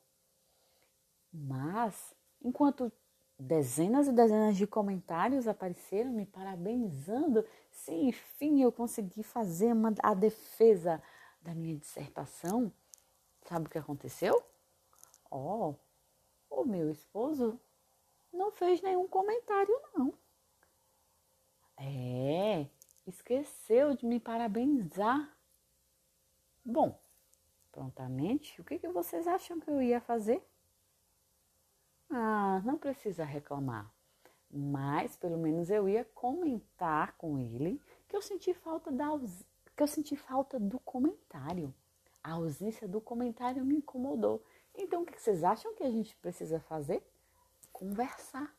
Mas, 1.33 2.15
enquanto 2.43 2.93
dezenas 3.39 4.07
e 4.07 4.13
dezenas 4.13 4.57
de 4.57 4.67
comentários 4.67 5.49
apareceram 5.49 6.13
me 6.13 6.25
parabenizando, 6.25 7.45
sim, 7.71 8.09
enfim, 8.09 8.63
eu 8.63 8.71
consegui 8.71 9.23
fazer 9.23 9.73
uma, 9.73 9.93
a 10.03 10.15
defesa 10.15 11.03
da 11.43 11.55
minha 11.55 11.77
dissertação, 11.77 12.73
sabe 13.47 13.67
o 13.67 13.71
que 13.71 13.79
aconteceu? 13.79 14.43
Oh, 15.31 15.75
o 16.49 16.65
meu 16.65 16.91
esposo 16.91 17.59
não 18.33 18.53
fez 18.53 18.81
nenhum 18.81 19.09
comentário, 19.09 19.75
não. 19.95 20.15
É, 21.77 22.67
esqueceu 23.07 23.95
de 23.95 24.07
me 24.07 24.19
parabenizar. 24.19 25.37
Bom, 26.65 26.99
prontamente, 27.71 28.61
o 28.61 28.65
que, 28.65 28.79
que 28.79 28.89
vocês 28.89 29.27
acham 29.27 29.61
que 29.61 29.71
eu 29.71 29.83
ia 29.83 30.01
fazer? 30.01 30.43
Ah, 32.11 32.63
não 32.65 32.79
precisa 32.79 33.25
reclamar. 33.25 33.93
Mas 34.51 35.17
pelo 35.17 35.37
menos 35.37 35.69
eu 35.69 35.89
ia 35.89 36.05
comentar 36.05 37.17
com 37.17 37.39
ele 37.39 37.83
que 38.09 38.17
eu 38.17 38.23
senti 38.23 38.55
falta 38.55 38.93
da 38.93 39.09
porque 39.65 39.83
eu 39.83 39.89
senti 39.89 40.15
falta 40.15 40.61
do 40.61 40.79
comentário. 40.79 41.75
A 42.23 42.35
ausência 42.35 42.87
do 42.87 43.01
comentário 43.01 43.65
me 43.65 43.79
incomodou. 43.79 44.45
Então, 44.73 45.03
o 45.03 45.07
que 45.07 45.21
vocês 45.21 45.43
acham 45.43 45.75
que 45.75 45.83
a 45.83 45.91
gente 45.91 46.17
precisa 46.17 46.61
fazer? 46.61 47.03
Conversar. 47.73 48.55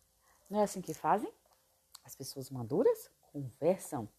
Não 0.50 0.60
é 0.60 0.64
assim 0.64 0.82
que 0.82 0.94
fazem? 0.94 1.34
As 2.04 2.14
pessoas 2.16 2.50
maduras 2.50 3.10
conversam. 3.32 4.10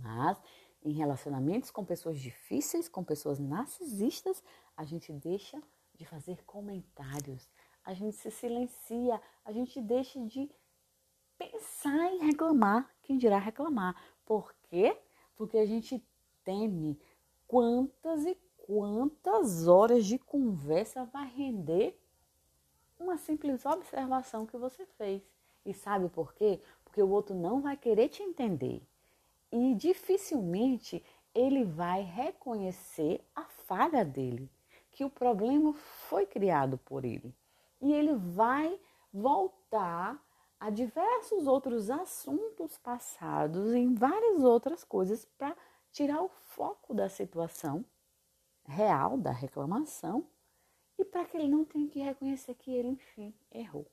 Mas 0.00 0.40
em 0.82 0.92
relacionamentos 0.92 1.70
com 1.70 1.84
pessoas 1.84 2.18
difíceis, 2.18 2.88
com 2.88 3.02
pessoas 3.02 3.38
narcisistas, 3.38 4.42
a 4.76 4.84
gente 4.84 5.12
deixa 5.12 5.60
de 5.94 6.04
fazer 6.04 6.44
comentários, 6.44 7.48
a 7.84 7.92
gente 7.92 8.16
se 8.16 8.30
silencia, 8.30 9.20
a 9.44 9.52
gente 9.52 9.80
deixa 9.80 10.20
de 10.26 10.50
pensar 11.36 12.12
em 12.12 12.18
reclamar, 12.26 12.88
quem 13.02 13.18
dirá 13.18 13.38
reclamar. 13.38 13.96
Por 14.24 14.54
quê? 14.64 14.96
Porque 15.34 15.58
a 15.58 15.66
gente 15.66 16.04
teme 16.44 16.98
quantas 17.46 18.24
e 18.26 18.36
quantas 18.56 19.66
horas 19.66 20.04
de 20.04 20.18
conversa 20.18 21.04
vai 21.06 21.26
render 21.28 21.98
uma 22.98 23.16
simples 23.16 23.64
observação 23.64 24.44
que 24.44 24.56
você 24.56 24.84
fez. 24.84 25.22
E 25.64 25.72
sabe 25.72 26.08
por 26.08 26.34
quê? 26.34 26.60
Porque 26.84 27.02
o 27.02 27.08
outro 27.08 27.34
não 27.34 27.60
vai 27.60 27.76
querer 27.76 28.08
te 28.08 28.22
entender. 28.22 28.82
E 29.50 29.74
dificilmente 29.74 31.04
ele 31.34 31.64
vai 31.64 32.02
reconhecer 32.02 33.24
a 33.34 33.44
falha 33.44 34.04
dele, 34.04 34.50
que 34.90 35.04
o 35.04 35.10
problema 35.10 35.72
foi 35.74 36.26
criado 36.26 36.78
por 36.78 37.04
ele. 37.04 37.34
E 37.80 37.92
ele 37.92 38.14
vai 38.14 38.78
voltar 39.12 40.22
a 40.58 40.70
diversos 40.70 41.46
outros 41.46 41.88
assuntos 41.88 42.76
passados, 42.78 43.72
em 43.72 43.94
várias 43.94 44.42
outras 44.42 44.82
coisas, 44.82 45.24
para 45.24 45.56
tirar 45.92 46.22
o 46.22 46.28
foco 46.28 46.92
da 46.92 47.08
situação 47.08 47.84
real, 48.66 49.16
da 49.16 49.30
reclamação, 49.30 50.26
e 50.98 51.04
para 51.04 51.24
que 51.24 51.36
ele 51.36 51.48
não 51.48 51.64
tenha 51.64 51.88
que 51.88 52.00
reconhecer 52.00 52.54
que 52.54 52.72
ele, 52.72 52.88
enfim, 52.88 53.32
errou. 53.52 53.86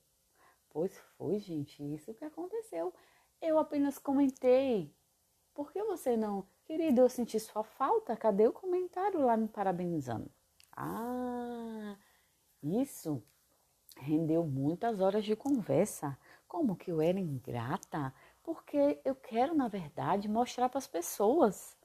Pois 0.69 0.97
foi, 1.17 1.37
gente, 1.39 1.83
isso 1.93 2.13
que 2.13 2.25
aconteceu. 2.25 2.93
Eu 3.39 3.59
apenas 3.59 3.99
comentei. 3.99 4.91
Por 5.55 5.71
que 5.71 5.83
você 5.83 6.15
não? 6.15 6.45
Querido, 6.65 7.01
eu 7.01 7.09
senti 7.09 7.39
sua 7.39 7.63
falta. 7.63 8.15
Cadê 8.15 8.47
o 8.47 8.53
comentário 8.53 9.21
lá 9.21 9.35
me 9.35 9.47
parabenizando? 9.47 10.29
Ah, 10.75 11.97
isso 12.61 13.23
rendeu 13.97 14.45
muitas 14.45 14.99
horas 14.99 15.25
de 15.25 15.35
conversa. 15.35 16.15
Como 16.47 16.75
que 16.75 16.91
eu 16.91 17.01
era 17.01 17.19
ingrata? 17.19 18.13
Porque 18.43 19.01
eu 19.03 19.15
quero, 19.15 19.55
na 19.55 19.67
verdade, 19.67 20.27
mostrar 20.29 20.69
para 20.69 20.77
as 20.77 20.87
pessoas 20.87 21.75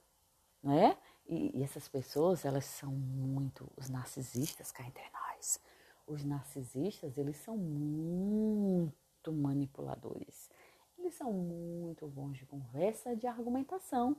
né? 0.61 0.97
E, 1.25 1.59
e, 1.59 1.63
essas 1.63 1.87
pessoas, 1.87 2.45
elas 2.45 2.65
são 2.65 2.91
muito, 2.91 3.71
os 3.77 3.89
narcisistas 3.89 4.71
cá 4.71 4.83
entre 4.85 5.03
nós. 5.11 5.59
Os 6.05 6.23
narcisistas, 6.23 7.17
eles 7.17 7.37
são 7.37 7.57
muito 7.57 9.31
manipuladores. 9.31 10.49
Eles 11.01 11.15
são 11.15 11.33
muito 11.33 12.07
bons 12.07 12.37
de 12.37 12.45
conversa, 12.45 13.15
de 13.15 13.27
argumentação. 13.27 14.15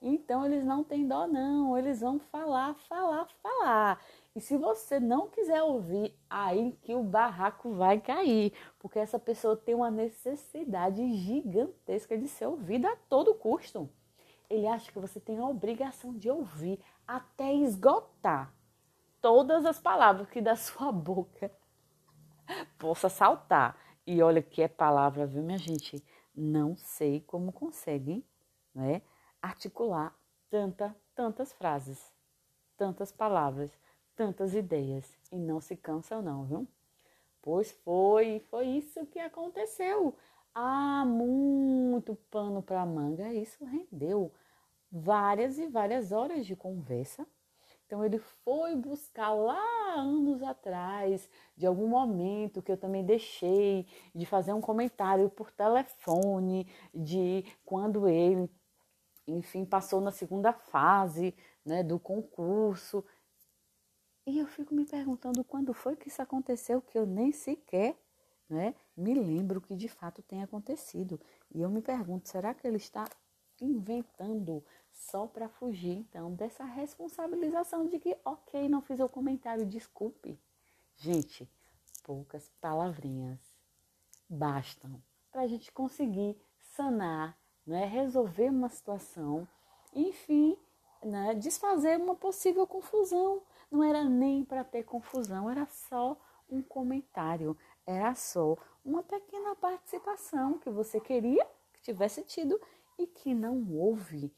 Então 0.00 0.44
eles 0.44 0.64
não 0.64 0.82
têm 0.82 1.06
dó 1.06 1.26
não, 1.26 1.76
eles 1.76 2.00
vão 2.00 2.18
falar, 2.18 2.74
falar, 2.74 3.26
falar. 3.42 4.04
E 4.34 4.40
se 4.40 4.56
você 4.56 4.98
não 4.98 5.28
quiser 5.28 5.62
ouvir, 5.62 6.16
aí 6.30 6.72
que 6.82 6.94
o 6.94 7.02
barraco 7.02 7.72
vai 7.72 8.00
cair, 8.00 8.52
porque 8.78 8.98
essa 8.98 9.18
pessoa 9.18 9.56
tem 9.56 9.74
uma 9.74 9.90
necessidade 9.90 11.06
gigantesca 11.14 12.16
de 12.16 12.28
ser 12.28 12.46
ouvida 12.46 12.90
a 12.90 12.96
todo 12.96 13.34
custo 13.34 13.88
ele 14.52 14.66
acha 14.66 14.92
que 14.92 14.98
você 14.98 15.18
tem 15.18 15.38
a 15.38 15.46
obrigação 15.46 16.12
de 16.16 16.28
ouvir 16.28 16.78
até 17.08 17.52
esgotar 17.54 18.52
todas 19.20 19.64
as 19.64 19.80
palavras 19.80 20.28
que 20.28 20.42
da 20.42 20.56
sua 20.56 20.92
boca 20.92 21.50
possa 22.78 23.08
saltar. 23.08 23.78
E 24.06 24.20
olha 24.22 24.42
que 24.42 24.62
é 24.62 24.68
palavra, 24.68 25.26
viu, 25.26 25.42
minha 25.42 25.58
gente? 25.58 26.02
Não 26.34 26.76
sei 26.76 27.20
como 27.20 27.52
conseguem, 27.52 28.24
né, 28.74 29.02
articular 29.40 30.16
tanta, 30.50 30.96
tantas 31.14 31.52
frases, 31.52 32.12
tantas 32.76 33.12
palavras, 33.12 33.70
tantas 34.16 34.54
ideias 34.54 35.16
e 35.30 35.36
não 35.36 35.60
se 35.60 35.76
cansam 35.76 36.20
não, 36.20 36.44
viu? 36.44 36.68
Pois 37.40 37.70
foi, 37.70 38.40
foi 38.50 38.66
isso 38.66 39.06
que 39.06 39.18
aconteceu. 39.18 40.16
Ah, 40.54 41.04
muito 41.06 42.14
pano 42.30 42.62
para 42.62 42.84
manga, 42.84 43.32
isso 43.32 43.64
rendeu 43.64 44.32
várias 44.90 45.58
e 45.58 45.66
várias 45.66 46.12
horas 46.12 46.44
de 46.44 46.54
conversa. 46.54 47.26
Então 47.92 48.02
ele 48.02 48.18
foi 48.18 48.74
buscar 48.74 49.34
lá 49.34 49.62
anos 49.98 50.42
atrás, 50.42 51.28
de 51.54 51.66
algum 51.66 51.86
momento 51.86 52.62
que 52.62 52.72
eu 52.72 52.76
também 52.78 53.04
deixei 53.04 53.86
de 54.14 54.24
fazer 54.24 54.54
um 54.54 54.62
comentário 54.62 55.28
por 55.28 55.50
telefone, 55.50 56.66
de 56.94 57.44
quando 57.66 58.08
ele, 58.08 58.50
enfim, 59.26 59.66
passou 59.66 60.00
na 60.00 60.10
segunda 60.10 60.54
fase 60.54 61.34
né, 61.62 61.82
do 61.82 61.98
concurso. 61.98 63.04
E 64.26 64.38
eu 64.38 64.46
fico 64.46 64.74
me 64.74 64.86
perguntando 64.86 65.44
quando 65.44 65.74
foi 65.74 65.94
que 65.94 66.08
isso 66.08 66.22
aconteceu, 66.22 66.80
que 66.80 66.96
eu 66.96 67.04
nem 67.04 67.30
sequer 67.30 67.94
né, 68.48 68.74
me 68.96 69.12
lembro 69.12 69.60
que 69.60 69.76
de 69.76 69.88
fato 69.88 70.22
tem 70.22 70.42
acontecido. 70.42 71.20
E 71.54 71.60
eu 71.60 71.68
me 71.68 71.82
pergunto, 71.82 72.26
será 72.26 72.54
que 72.54 72.66
ele 72.66 72.78
está 72.78 73.04
inventando 73.60 74.64
só 74.92 75.26
para 75.26 75.48
fugir 75.48 75.96
então 75.98 76.34
dessa 76.34 76.64
responsabilização 76.64 77.86
de 77.86 77.98
que, 77.98 78.16
ok, 78.24 78.68
não 78.68 78.82
fiz 78.82 79.00
o 79.00 79.08
comentário, 79.08 79.66
desculpe. 79.66 80.38
Gente, 80.96 81.48
poucas 82.04 82.50
palavrinhas 82.60 83.40
bastam 84.28 85.02
para 85.30 85.42
a 85.42 85.46
gente 85.46 85.72
conseguir 85.72 86.36
sanar, 86.60 87.38
não 87.66 87.76
é? 87.76 87.84
resolver 87.84 88.50
uma 88.50 88.68
situação 88.68 89.48
enfim, 89.94 90.56
né, 91.02 91.34
desfazer 91.34 91.98
uma 91.98 92.14
possível 92.14 92.66
confusão. 92.66 93.42
Não 93.70 93.82
era 93.82 94.04
nem 94.04 94.44
para 94.44 94.64
ter 94.64 94.84
confusão, 94.84 95.50
era 95.50 95.66
só 95.66 96.16
um 96.48 96.62
comentário, 96.62 97.56
era 97.86 98.14
só 98.14 98.56
uma 98.84 99.02
pequena 99.02 99.54
participação 99.56 100.58
que 100.58 100.70
você 100.70 101.00
queria 101.00 101.46
que 101.72 101.82
tivesse 101.82 102.22
tido 102.22 102.60
e 102.98 103.06
que 103.06 103.34
não 103.34 103.66
houve, 103.72 104.32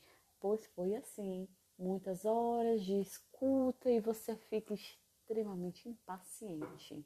pois 0.45 0.67
foi 0.77 0.95
assim, 0.95 1.49
muitas 1.79 2.27
horas 2.27 2.83
de 2.83 3.01
escuta 3.01 3.91
e 3.91 3.99
você 3.99 4.37
fica 4.37 4.75
extremamente 4.75 5.89
impaciente. 5.89 7.03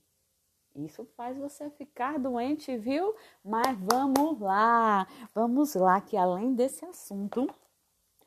Isso 0.74 1.04
faz 1.16 1.38
você 1.38 1.70
ficar 1.70 2.18
doente, 2.18 2.76
viu? 2.76 3.14
Mas 3.44 3.78
vamos 3.78 4.40
lá, 4.40 5.06
vamos 5.32 5.76
lá, 5.76 6.00
que 6.00 6.16
além 6.16 6.52
desse 6.52 6.84
assunto 6.84 7.48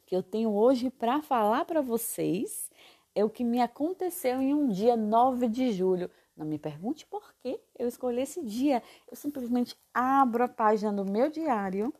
que 0.06 0.15
eu 0.15 0.24
tenho 0.24 0.56
hoje 0.56 0.89
para 0.89 1.21
falar 1.21 1.65
para 1.65 1.82
vocês, 1.82 2.71
é 3.13 3.21
o 3.21 3.30
que 3.30 3.43
me 3.43 3.60
aconteceu 3.60 4.41
em 4.41 4.54
um 4.54 4.69
dia 4.69 4.95
9 4.95 5.50
de 5.50 5.74
julho. 5.74 6.10
Não 6.38 6.45
me 6.45 6.58
pergunte 6.58 7.06
por 7.06 7.34
que 7.41 7.60
eu 7.78 7.86
escolhi 7.86 8.21
esse 8.21 8.41
dia. 8.41 8.82
Eu 9.10 9.17
simplesmente 9.17 9.78
abro 9.93 10.45
a 10.45 10.47
página 10.47 10.93
do 10.93 11.04
meu 11.04 11.30
diário 11.30 11.93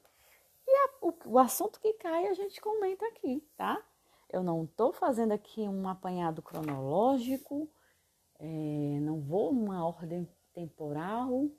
o, 1.02 1.14
o 1.26 1.40
assunto 1.40 1.80
que 1.80 1.94
cai 1.94 2.28
a 2.28 2.34
gente 2.34 2.62
comenta 2.62 3.06
aqui, 3.08 3.44
tá? 3.58 3.84
Eu 4.30 4.44
não 4.44 4.64
estou 4.64 4.94
fazendo 4.94 5.34
aqui 5.34 5.62
um 5.62 5.90
apanhado 5.90 6.42
cronológico, 6.42 7.68
é, 8.40 9.00
não 9.02 9.20
vou 9.20 9.54
numa 9.54 9.86
ordem 9.86 10.30
temporal, 10.54 11.50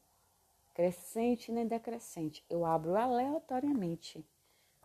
crescente 0.73 1.53
nem 1.53 1.67
decrescente. 1.67 2.45
Eu 2.49 2.65
abro 2.65 2.97
aleatoriamente, 2.97 4.25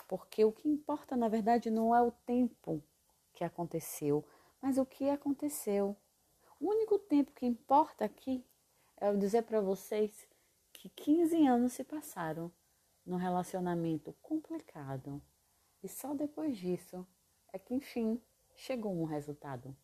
porque 0.08 0.43
o 0.43 0.52
que 0.52 0.67
importa, 0.67 1.15
na 1.15 1.30
verdade, 1.30 1.70
não 1.70 1.96
é 1.96 2.02
o 2.02 2.12
tempo 2.12 2.84
que 3.34 3.43
aconteceu, 3.43 4.26
mas 4.62 4.78
o 4.78 4.86
que 4.86 5.10
aconteceu. 5.10 5.96
O 6.60 6.70
único 6.72 6.98
tempo 6.98 7.32
que 7.32 7.46
importa 7.46 8.04
aqui 8.04 8.43
é 9.00 9.10
eu 9.10 9.17
dizer 9.17 9.43
para 9.43 9.62
vocês 9.62 10.28
que 10.74 10.89
15 10.89 11.46
anos 11.46 11.74
se 11.74 11.84
passaram 11.84 12.52
num 13.08 13.15
relacionamento 13.15 14.13
complicado. 14.22 15.22
E 15.82 15.88
só 15.88 16.13
depois 16.13 16.58
disso 16.58 17.08
é 17.54 17.58
que, 17.58 17.74
enfim, 17.74 18.22
chegou 18.54 18.93
um 18.93 19.06
resultado. 19.06 19.76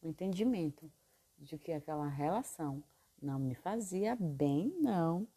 O 0.00 0.06
um 0.06 0.10
entendimento 0.10 0.90
de 1.38 1.58
que 1.58 1.70
aquela 1.70 2.08
relação 2.08 2.82
não 3.20 3.38
me 3.38 3.54
fazia 3.54 4.16
bem, 4.16 4.74
não. 4.80 5.28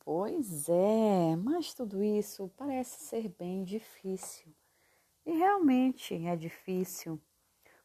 Pois 0.00 0.68
é, 0.68 1.36
mas 1.36 1.74
tudo 1.74 2.02
isso 2.02 2.50
parece 2.56 3.04
ser 3.04 3.28
bem 3.28 3.62
difícil. 3.62 4.52
E 5.24 5.32
realmente 5.32 6.14
é 6.26 6.34
difícil, 6.34 7.20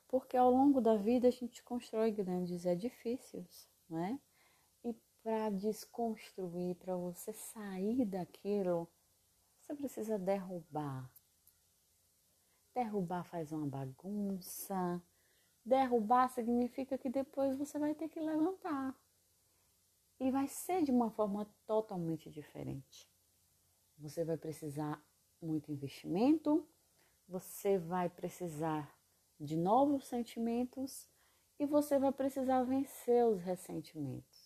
porque 0.07 0.37
ao 0.37 0.49
longo 0.49 0.81
da 0.81 0.95
vida 0.95 1.27
a 1.27 1.31
gente 1.31 1.61
constrói 1.61 2.11
grandes 2.11 2.65
edifícios, 2.65 3.67
não 3.87 3.99
é? 3.99 4.17
Para 5.27 5.49
desconstruir, 5.49 6.77
para 6.77 6.95
você 6.95 7.33
sair 7.33 8.05
daquilo, 8.05 8.87
você 9.59 9.75
precisa 9.75 10.17
derrubar. 10.17 11.11
Derrubar 12.73 13.25
faz 13.25 13.51
uma 13.51 13.67
bagunça, 13.67 15.03
Derrubar 15.65 16.29
significa 16.29 16.97
que 16.97 17.09
depois 17.09 17.57
você 17.57 17.77
vai 17.77 17.93
ter 17.93 18.07
que 18.07 18.21
levantar. 18.21 18.97
E 20.17 20.31
vai 20.31 20.47
ser 20.47 20.81
de 20.85 20.91
uma 20.91 21.11
forma 21.11 21.45
totalmente 21.65 22.29
diferente. 22.29 23.11
Você 23.97 24.23
vai 24.23 24.37
precisar 24.37 25.05
muito 25.41 25.73
investimento, 25.73 26.65
você 27.27 27.77
vai 27.77 28.07
precisar 28.07 28.97
de 29.37 29.57
novos 29.57 30.05
sentimentos 30.05 31.09
e 31.59 31.65
você 31.65 31.99
vai 31.99 32.13
precisar 32.13 32.63
vencer 32.63 33.25
os 33.25 33.41
ressentimentos. 33.41 34.36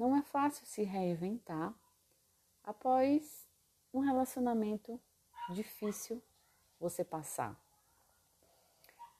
Não 0.00 0.16
é 0.16 0.22
fácil 0.22 0.64
se 0.64 0.82
reinventar 0.82 1.74
após 2.64 3.46
um 3.92 4.00
relacionamento 4.00 4.98
difícil 5.52 6.22
você 6.80 7.04
passar. 7.04 7.54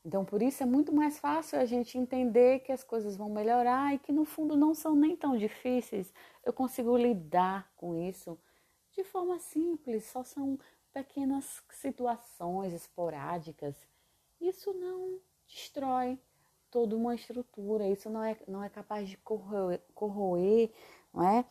Então, 0.03 0.25
por 0.25 0.41
isso 0.41 0.63
é 0.63 0.67
muito 0.67 0.91
mais 0.91 1.19
fácil 1.19 1.61
a 1.61 1.67
gente 1.67 1.99
entender 1.99 2.61
que 2.61 2.73
as 2.73 2.83
coisas 2.83 3.15
vão 3.15 3.29
melhorar 3.29 3.95
e 3.95 3.99
que 3.99 4.11
no 4.11 4.25
fundo 4.25 4.57
não 4.57 4.75
são 4.75 4.97
nem 4.97 5.15
tão 5.15 5.37
difíceis. 5.37 6.11
Eu 6.43 6.55
consigo 6.55 6.97
lidar 6.97 7.71
com 7.77 7.95
isso 8.09 8.39
de 8.93 9.05
forma 9.05 9.39
simples, 9.39 10.07
só 10.07 10.25
são 10.25 10.59
pequenas 10.95 11.63
situações 11.73 12.73
esporádicas. 12.73 13.77
Isso 14.41 14.73
não 14.73 15.21
destrói 15.47 16.19
toda 16.71 16.97
uma 16.97 17.15
estrutura, 17.15 17.89
isso 17.89 18.09
não 18.09 18.23
é, 18.23 18.37
não 18.47 18.63
é 18.63 18.69
capaz 18.69 19.09
de 19.09 19.17
corroer, 19.19 19.81
corroer 19.95 20.71
não 21.13 21.27
é? 21.27 21.45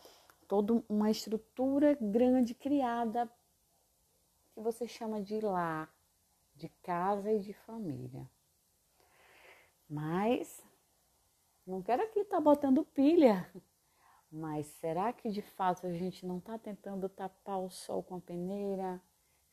toda 0.48 0.84
uma 0.90 1.12
estrutura 1.12 1.98
grande 2.02 2.56
criada 2.56 3.30
que 4.54 4.60
você 4.60 4.88
chama 4.88 5.22
de 5.22 5.40
lar, 5.40 5.94
de 6.56 6.70
casa 6.82 7.32
e 7.32 7.40
de 7.40 7.54
família. 7.54 8.30
Mas 9.88 10.64
não 11.66 11.82
quero 11.82 12.04
aqui 12.04 12.20
estar 12.20 12.38
tá 12.38 12.42
botando 12.42 12.84
pilha. 12.84 13.50
Mas 14.32 14.68
será 14.68 15.12
que 15.12 15.30
de 15.30 15.42
fato 15.42 15.88
a 15.88 15.94
gente 15.94 16.26
não 16.26 16.38
está 16.38 16.58
tentando 16.58 17.10
tapar 17.10 17.60
o 17.60 17.70
sol 17.70 18.04
com 18.04 18.16
a 18.16 18.22
peneira, 18.22 19.02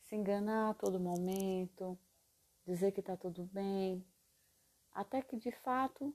se 0.01 0.15
enganar 0.15 0.69
a 0.69 0.73
todo 0.73 0.99
momento, 0.99 1.97
dizer 2.65 2.91
que 2.91 2.99
está 2.99 3.17
tudo 3.17 3.43
bem, 3.45 4.05
até 4.97 5.21
que 5.21 5.37
de 5.37 5.51
fato 5.51 6.11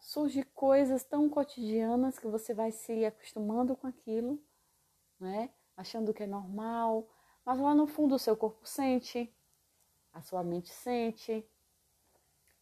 surge 0.00 0.42
coisas 0.42 1.04
tão 1.04 1.28
cotidianas 1.28 2.18
que 2.18 2.26
você 2.26 2.54
vai 2.54 2.72
se 2.72 3.04
acostumando 3.04 3.76
com 3.76 3.86
aquilo, 3.86 4.42
né? 5.20 5.50
Achando 5.76 6.14
que 6.14 6.22
é 6.22 6.26
normal, 6.26 7.06
mas 7.44 7.60
lá 7.60 7.74
no 7.74 7.86
fundo 7.86 8.14
o 8.14 8.18
seu 8.18 8.34
corpo 8.34 8.66
sente, 8.66 9.30
a 10.10 10.22
sua 10.22 10.42
mente 10.42 10.70
sente, 10.70 11.46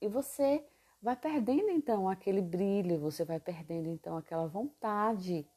e 0.00 0.08
você 0.08 0.66
vai 1.00 1.14
perdendo 1.14 1.70
então 1.70 2.08
aquele 2.08 2.42
brilho, 2.42 2.98
você 2.98 3.24
vai 3.24 3.38
perdendo 3.38 3.88
então 3.88 4.16
aquela 4.16 4.48
vontade 4.48 5.48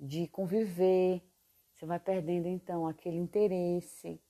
de 0.00 0.26
conviver, 0.26 1.22
você 1.72 1.86
vai 1.86 2.00
perdendo 2.00 2.48
então 2.48 2.88
aquele 2.88 3.18
interesse, 3.18 4.20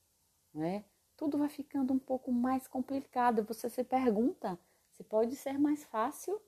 né? 0.53 0.85
Tudo 1.19 1.37
vai 1.37 1.49
ficando 1.49 1.91
um 1.91 1.99
pouco 1.99 2.31
mais 2.31 2.65
complicado. 2.65 3.43
Você 3.43 3.69
se 3.69 3.83
pergunta 3.83 4.57
se 4.93 5.03
pode 5.03 5.35
ser 5.35 5.59
mais 5.59 5.83
fácil? 5.83 6.41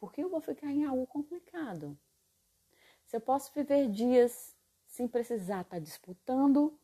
Por 0.00 0.12
que 0.12 0.20
eu 0.20 0.28
vou 0.28 0.40
ficar 0.40 0.72
em 0.72 0.84
algo 0.84 1.06
complicado? 1.06 1.96
Se 3.06 3.16
eu 3.16 3.20
posso 3.20 3.52
viver 3.54 3.88
dias 3.88 4.56
sem 4.88 5.06
precisar 5.06 5.60
estar 5.60 5.78
disputando, 5.78 6.76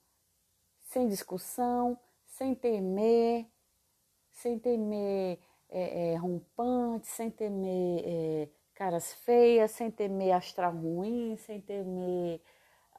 sem 0.81 1.09
discussão, 1.09 1.99
sem 2.25 2.55
temer, 2.55 3.45
sem 4.31 4.61
temer 4.61 5.41
é, 5.69 6.13
é, 6.13 6.15
rompante, 6.15 7.09
sem 7.09 7.33
temer 7.33 8.05
é, 8.05 8.49
caras 8.75 9.13
feias, 9.13 9.73
sem 9.73 9.91
temer 9.91 10.37
astral 10.37 10.73
ruim, 10.73 11.37
sem 11.37 11.61
temer 11.61 12.41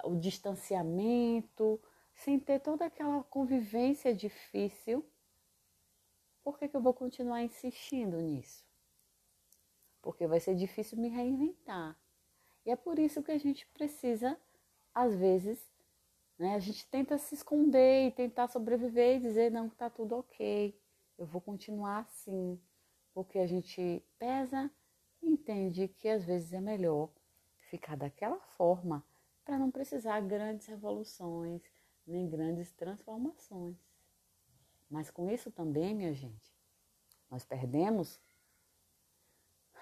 o 0.03 0.13
distanciamento, 0.13 1.79
sem 2.17 2.39
ter 2.39 2.59
toda 2.59 2.85
aquela 2.85 3.23
convivência 3.23 4.13
difícil, 4.13 5.05
por 6.43 6.59
que, 6.59 6.67
que 6.67 6.75
eu 6.75 6.81
vou 6.81 6.93
continuar 6.93 7.43
insistindo 7.43 8.21
nisso? 8.21 8.63
Porque 10.01 10.27
vai 10.27 10.39
ser 10.39 10.55
difícil 10.55 10.97
me 10.97 11.09
reinventar. 11.09 11.97
E 12.65 12.71
é 12.71 12.75
por 12.75 12.99
isso 12.99 13.23
que 13.23 13.31
a 13.31 13.37
gente 13.37 13.65
precisa, 13.67 14.37
às 14.93 15.15
vezes, 15.15 15.65
né, 16.37 16.55
a 16.55 16.59
gente 16.59 16.85
tenta 16.87 17.17
se 17.17 17.35
esconder 17.35 18.07
e 18.07 18.11
tentar 18.11 18.47
sobreviver 18.47 19.17
e 19.17 19.19
dizer 19.19 19.51
não, 19.51 19.67
está 19.67 19.89
tudo 19.89 20.17
ok 20.17 20.77
eu 21.17 21.25
vou 21.25 21.41
continuar 21.41 21.99
assim, 21.99 22.59
porque 23.13 23.39
a 23.39 23.47
gente 23.47 24.03
pesa 24.19 24.69
e 25.21 25.27
entende 25.27 25.87
que 25.87 26.07
às 26.07 26.23
vezes 26.23 26.53
é 26.53 26.61
melhor 26.61 27.09
ficar 27.69 27.97
daquela 27.97 28.39
forma 28.39 29.03
para 29.43 29.57
não 29.57 29.71
precisar 29.71 30.21
grandes 30.21 30.67
revoluções 30.67 31.63
nem 32.07 32.27
grandes 32.27 32.71
transformações. 32.71 33.75
Mas 34.89 35.11
com 35.11 35.29
isso 35.29 35.51
também, 35.51 35.93
minha 35.93 36.13
gente, 36.13 36.55
nós 37.29 37.43
perdemos 37.43 38.19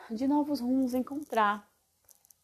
de 0.10 0.28
novos 0.28 0.60
rumos 0.60 0.94
encontrar. 0.94 1.72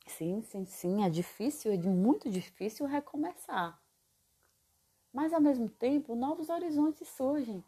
Sim, 0.07 0.41
sim, 0.43 0.65
sim, 0.65 1.03
é 1.03 1.09
difícil, 1.09 1.71
é 1.71 1.77
muito 1.77 2.29
difícil 2.29 2.85
recomeçar. 2.85 3.81
Mas 5.11 5.33
ao 5.33 5.41
mesmo 5.41 5.67
tempo, 5.67 6.15
novos 6.15 6.49
horizontes 6.49 7.07
surgem. 7.09 7.63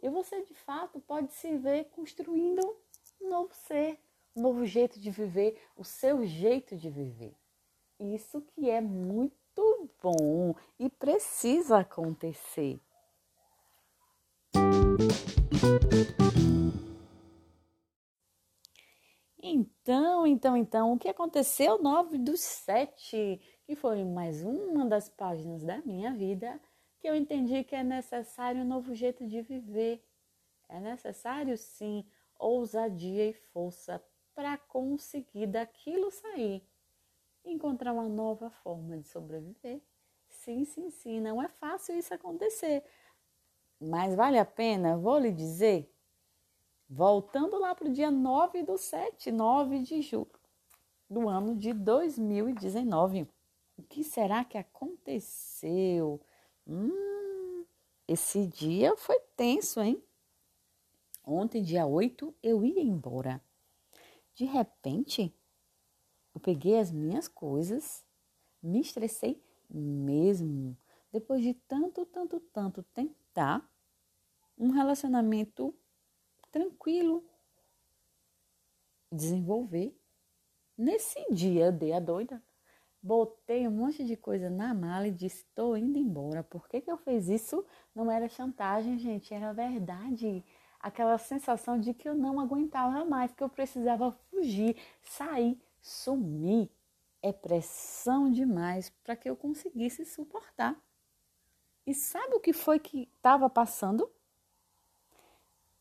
E 0.00 0.08
você 0.08 0.42
de 0.44 0.54
fato 0.54 1.00
pode 1.00 1.32
se 1.32 1.56
ver 1.56 1.84
construindo 1.86 2.60
um 3.20 3.28
novo 3.28 3.52
ser, 3.54 3.98
um 4.36 4.42
novo 4.42 4.64
jeito 4.64 5.00
de 5.00 5.10
viver, 5.10 5.60
o 5.76 5.84
seu 5.84 6.24
jeito 6.24 6.76
de 6.76 6.90
viver. 6.90 7.34
Isso 7.98 8.40
que 8.42 8.70
é 8.70 8.80
muito 8.80 9.37
muito 9.58 9.90
bom 10.00 10.54
e 10.78 10.88
precisa 10.88 11.78
acontecer. 11.78 12.80
Então, 19.40 20.26
então, 20.26 20.56
então, 20.56 20.92
o 20.92 20.98
que 20.98 21.08
aconteceu 21.08 21.82
9 21.82 22.18
dos 22.18 22.40
7, 22.40 23.40
que 23.64 23.76
foi 23.76 24.04
mais 24.04 24.42
uma 24.42 24.84
das 24.86 25.08
páginas 25.08 25.64
da 25.64 25.78
minha 25.78 26.12
vida, 26.12 26.60
que 27.00 27.08
eu 27.08 27.14
entendi 27.14 27.64
que 27.64 27.74
é 27.74 27.82
necessário 27.82 28.62
um 28.62 28.68
novo 28.68 28.94
jeito 28.94 29.26
de 29.26 29.40
viver. 29.40 30.04
É 30.68 30.78
necessário, 30.78 31.56
sim, 31.56 32.04
ousadia 32.38 33.30
e 33.30 33.32
força 33.32 34.02
para 34.34 34.58
conseguir 34.58 35.46
daquilo 35.46 36.10
sair. 36.10 36.67
Encontrar 37.44 37.92
uma 37.92 38.08
nova 38.08 38.50
forma 38.50 38.98
de 38.98 39.08
sobreviver. 39.08 39.80
Sim, 40.28 40.64
sim, 40.64 40.90
sim, 40.90 41.20
não 41.20 41.42
é 41.42 41.48
fácil 41.48 41.96
isso 41.96 42.12
acontecer. 42.12 42.84
Mas 43.80 44.14
vale 44.14 44.38
a 44.38 44.44
pena, 44.44 44.96
vou 44.96 45.18
lhe 45.18 45.32
dizer, 45.32 45.92
voltando 46.88 47.58
lá 47.58 47.74
para 47.74 47.88
o 47.88 47.92
dia 47.92 48.10
9 48.10 48.62
do 48.62 48.76
7, 48.76 49.30
9 49.30 49.80
de 49.80 50.02
julho 50.02 50.38
do 51.08 51.28
ano 51.28 51.56
de 51.56 51.72
2019. 51.72 53.28
O 53.76 53.82
que 53.82 54.04
será 54.04 54.44
que 54.44 54.58
aconteceu? 54.58 56.20
Hum, 56.66 57.64
esse 58.06 58.46
dia 58.46 58.96
foi 58.96 59.18
tenso, 59.36 59.80
hein? 59.80 60.02
Ontem, 61.24 61.62
dia 61.62 61.86
8, 61.86 62.34
eu 62.42 62.64
ia 62.64 62.82
embora. 62.82 63.42
De 64.34 64.44
repente, 64.44 65.34
eu 66.38 66.40
peguei 66.40 66.78
as 66.78 66.92
minhas 66.92 67.26
coisas, 67.26 68.04
me 68.62 68.80
estressei 68.80 69.42
mesmo. 69.68 70.76
Depois 71.12 71.42
de 71.42 71.52
tanto, 71.52 72.06
tanto, 72.06 72.38
tanto 72.38 72.82
tentar 72.94 73.68
um 74.56 74.70
relacionamento 74.70 75.74
tranquilo, 76.52 77.24
desenvolver. 79.12 79.98
Nesse 80.76 81.26
dia 81.32 81.66
eu 81.66 81.72
dei 81.72 81.92
a 81.92 81.98
doida, 81.98 82.40
botei 83.02 83.66
um 83.66 83.72
monte 83.72 84.04
de 84.04 84.16
coisa 84.16 84.48
na 84.48 84.72
mala 84.72 85.08
e 85.08 85.12
disse: 85.12 85.38
estou 85.38 85.76
indo 85.76 85.98
embora. 85.98 86.44
Por 86.44 86.68
que, 86.68 86.80
que 86.80 86.90
eu 86.90 86.98
fiz 86.98 87.28
isso? 87.28 87.66
Não 87.92 88.10
era 88.10 88.28
chantagem, 88.28 88.96
gente, 88.96 89.34
era 89.34 89.52
verdade. 89.52 90.44
Aquela 90.78 91.18
sensação 91.18 91.80
de 91.80 91.92
que 91.92 92.08
eu 92.08 92.14
não 92.14 92.38
aguentava 92.38 93.04
mais, 93.04 93.32
que 93.32 93.42
eu 93.42 93.48
precisava 93.48 94.12
fugir, 94.30 94.76
sair, 95.02 95.60
sumir. 95.80 96.70
É 97.20 97.32
pressão 97.32 98.30
demais 98.30 98.90
para 99.02 99.16
que 99.16 99.28
eu 99.28 99.36
conseguisse 99.36 100.04
suportar. 100.04 100.80
E 101.86 101.92
sabe 101.92 102.34
o 102.34 102.40
que 102.40 102.52
foi 102.52 102.78
que 102.78 103.08
estava 103.16 103.50
passando? 103.50 104.10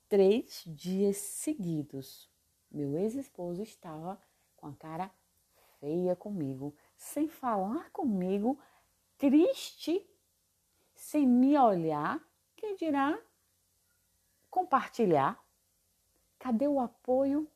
três 0.07 0.63
dias 0.65 1.17
seguidos. 1.17 2.29
Meu 2.71 2.97
ex-esposo 2.97 3.61
estava 3.61 4.21
com 4.55 4.67
a 4.67 4.73
cara 4.73 5.11
feia 5.79 6.15
comigo, 6.15 6.75
sem 6.97 7.27
falar 7.27 7.91
comigo, 7.91 8.59
triste, 9.17 10.05
sem 10.95 11.27
me 11.27 11.57
olhar, 11.57 12.19
quem 12.55 12.75
dirá 12.75 13.19
compartilhar? 14.49 15.43
Cadê 16.39 16.67
o 16.67 16.79
apoio? 16.79 17.47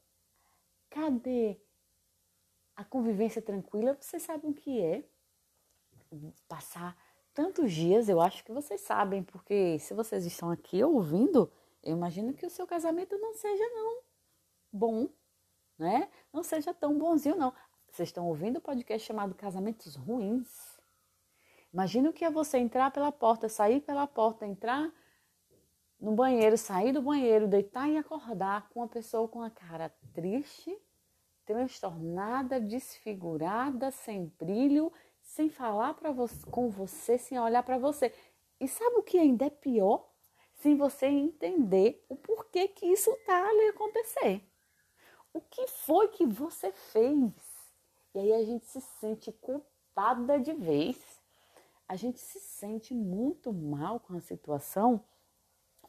Cadê 0.89 1.59
a 2.81 2.85
convivência 2.85 3.41
tranquila? 3.41 3.97
Vocês 3.99 4.23
sabem 4.23 4.51
o 4.51 4.53
que 4.53 4.81
é 4.81 5.03
passar 6.47 6.97
tantos 7.33 7.71
dias, 7.71 8.09
eu 8.09 8.19
acho 8.19 8.43
que 8.43 8.51
vocês 8.51 8.81
sabem, 8.81 9.23
porque 9.23 9.79
se 9.79 9.93
vocês 9.93 10.25
estão 10.25 10.51
aqui 10.51 10.83
ouvindo, 10.83 11.51
eu 11.81 11.95
imagino 11.95 12.33
que 12.33 12.45
o 12.45 12.49
seu 12.49 12.67
casamento 12.67 13.17
não 13.17 13.33
seja 13.33 13.63
não 13.69 14.01
bom, 14.71 15.09
né? 15.77 16.09
Não 16.31 16.43
seja 16.43 16.73
tão 16.73 16.97
bonzinho 16.97 17.35
não. 17.35 17.53
Vocês 17.89 18.09
estão 18.09 18.27
ouvindo 18.27 18.57
o 18.57 18.61
podcast 18.61 19.05
chamado 19.05 19.35
Casamentos 19.35 19.95
Ruins? 19.95 20.79
Imagina 21.73 22.09
o 22.09 22.13
que 22.13 22.25
é 22.25 22.29
você 22.29 22.57
entrar 22.57 22.91
pela 22.91 23.11
porta, 23.11 23.47
sair 23.47 23.81
pela 23.81 24.07
porta, 24.07 24.45
entrar 24.45 24.91
no 25.99 26.13
banheiro, 26.13 26.57
sair 26.57 26.91
do 26.91 27.01
banheiro, 27.01 27.47
deitar 27.47 27.89
e 27.89 27.97
acordar 27.97 28.69
com 28.69 28.81
uma 28.81 28.87
pessoa 28.87 29.27
com 29.27 29.41
a 29.41 29.49
cara 29.49 29.89
triste, 30.13 30.77
transtornada, 31.51 32.59
desfigurada, 32.59 33.91
sem 33.91 34.31
brilho, 34.39 34.91
sem 35.21 35.49
falar 35.49 35.93
você, 36.13 36.45
com 36.49 36.69
você, 36.69 37.17
sem 37.17 37.39
olhar 37.39 37.63
para 37.63 37.77
você. 37.77 38.13
E 38.59 38.67
sabe 38.67 38.95
o 38.97 39.03
que 39.03 39.17
ainda 39.17 39.45
é 39.45 39.49
pior? 39.49 40.11
sem 40.61 40.75
você 40.75 41.07
entender 41.07 42.05
o 42.07 42.15
porquê 42.15 42.67
que 42.67 42.85
isso 42.85 43.09
está 43.11 43.47
ali 43.47 43.69
acontecer. 43.69 44.47
O 45.33 45.41
que 45.41 45.67
foi 45.67 46.07
que 46.09 46.25
você 46.25 46.71
fez? 46.71 47.33
E 48.13 48.19
aí 48.19 48.33
a 48.33 48.43
gente 48.43 48.65
se 48.67 48.79
sente 48.79 49.31
culpada 49.31 50.39
de 50.39 50.53
vez. 50.53 50.97
A 51.87 51.95
gente 51.95 52.19
se 52.19 52.39
sente 52.39 52.93
muito 52.93 53.51
mal 53.51 53.99
com 53.99 54.13
a 54.13 54.21
situação, 54.21 55.03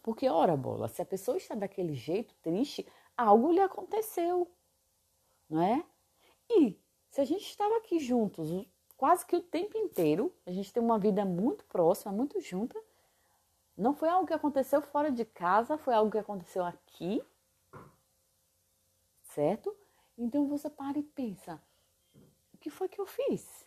porque, 0.03 0.29
ora, 0.29 0.57
bola, 0.57 0.88
se 0.88 1.01
a 1.01 1.07
pessoa 1.07 1.37
está 1.37 1.55
daquele 1.55 1.94
jeito 1.94 2.35
triste, 2.42 2.87
algo 3.16 3.53
lhe 3.53 3.61
aconteceu, 3.61 4.51
não 5.53 5.62
é? 5.62 5.85
E 6.49 6.81
se 7.11 7.21
a 7.21 7.25
gente 7.25 7.43
estava 7.43 7.77
aqui 7.77 7.99
juntos 7.99 8.49
quase 8.97 9.27
que 9.27 9.37
o 9.37 9.43
tempo 9.43 9.77
inteiro, 9.77 10.35
a 10.47 10.51
gente 10.51 10.73
tem 10.73 10.83
uma 10.83 10.99
vida 10.99 11.25
muito 11.25 11.65
próxima, 11.67 12.11
muito 12.11 12.41
junta, 12.41 12.81
não 13.77 13.93
foi 13.93 14.09
algo 14.09 14.27
que 14.27 14.33
aconteceu 14.33 14.81
fora 14.81 15.11
de 15.11 15.25
casa, 15.25 15.77
foi 15.77 15.93
algo 15.93 16.11
que 16.11 16.19
aconteceu 16.19 16.65
aqui, 16.65 17.23
certo? 19.25 19.77
Então 20.17 20.47
você 20.47 20.71
para 20.71 20.99
e 20.99 21.03
pensa: 21.03 21.61
o 22.55 22.57
que 22.59 22.71
foi 22.71 22.88
que 22.88 23.01
eu 23.01 23.07
fiz? 23.07 23.67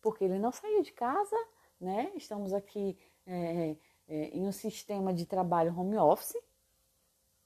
Porque 0.00 0.24
ele 0.24 0.38
não 0.38 0.50
saiu 0.50 0.82
de 0.82 0.92
casa, 0.92 1.36
né? 1.80 2.10
Estamos 2.16 2.52
aqui 2.52 2.98
é, 3.24 3.76
é, 4.08 4.28
em 4.30 4.48
um 4.48 4.52
sistema 4.52 5.14
de 5.14 5.26
trabalho 5.26 5.78
home 5.78 5.96
office, 5.96 6.36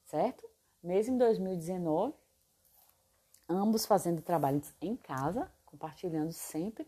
certo? 0.05 0.49
Mesmo 0.81 1.15
em 1.15 1.17
2019, 1.19 2.15
ambos 3.47 3.85
fazendo 3.85 4.21
trabalhos 4.21 4.73
em 4.81 4.95
casa, 4.95 5.51
compartilhando 5.65 6.31
sempre 6.31 6.87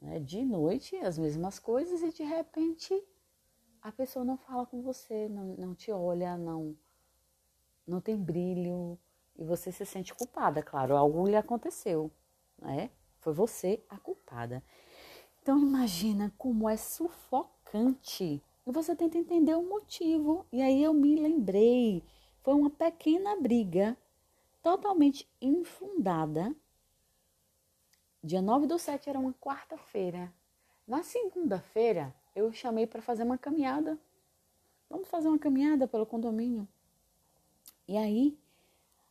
né, 0.00 0.18
de 0.18 0.44
noite 0.44 0.96
as 0.96 1.18
mesmas 1.18 1.58
coisas 1.58 2.02
e 2.02 2.10
de 2.10 2.22
repente 2.22 3.02
a 3.82 3.92
pessoa 3.92 4.24
não 4.24 4.36
fala 4.36 4.66
com 4.66 4.82
você, 4.82 5.28
não, 5.28 5.54
não 5.56 5.74
te 5.74 5.92
olha, 5.92 6.36
não, 6.36 6.76
não 7.86 8.00
tem 8.00 8.16
brilho 8.16 8.98
e 9.38 9.44
você 9.44 9.70
se 9.70 9.84
sente 9.84 10.14
culpada, 10.14 10.62
claro, 10.62 10.96
algo 10.96 11.26
lhe 11.26 11.36
aconteceu, 11.36 12.10
né? 12.58 12.90
Foi 13.20 13.32
você 13.32 13.82
a 13.88 13.98
culpada. 13.98 14.62
Então 15.42 15.58
imagina 15.58 16.32
como 16.38 16.68
é 16.68 16.76
sufocante. 16.76 18.42
E 18.66 18.72
você 18.72 18.96
tenta 18.96 19.18
entender 19.18 19.54
o 19.54 19.62
motivo. 19.62 20.44
E 20.50 20.60
aí 20.60 20.82
eu 20.82 20.92
me 20.92 21.14
lembrei, 21.14 22.02
foi 22.42 22.54
uma 22.54 22.70
pequena 22.70 23.40
briga 23.40 23.96
totalmente 24.66 25.30
infundada 25.40 26.52
Dia 28.20 28.42
9 28.42 28.66
do 28.66 28.76
7 28.76 29.08
era 29.08 29.16
uma 29.16 29.32
quarta-feira. 29.34 30.34
Na 30.84 31.04
segunda-feira, 31.04 32.12
eu 32.34 32.52
chamei 32.52 32.84
para 32.84 33.00
fazer 33.00 33.22
uma 33.22 33.38
caminhada. 33.38 33.96
Vamos 34.90 35.06
fazer 35.06 35.28
uma 35.28 35.38
caminhada 35.38 35.86
pelo 35.86 36.04
condomínio. 36.04 36.66
E 37.86 37.96
aí, 37.96 38.36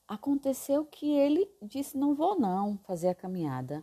aconteceu 0.06 0.84
que 0.84 1.10
ele 1.10 1.50
disse: 1.62 1.98
Não 1.98 2.14
vou 2.14 2.38
não 2.38 2.78
fazer 2.80 3.08
a 3.08 3.16
caminhada. 3.16 3.82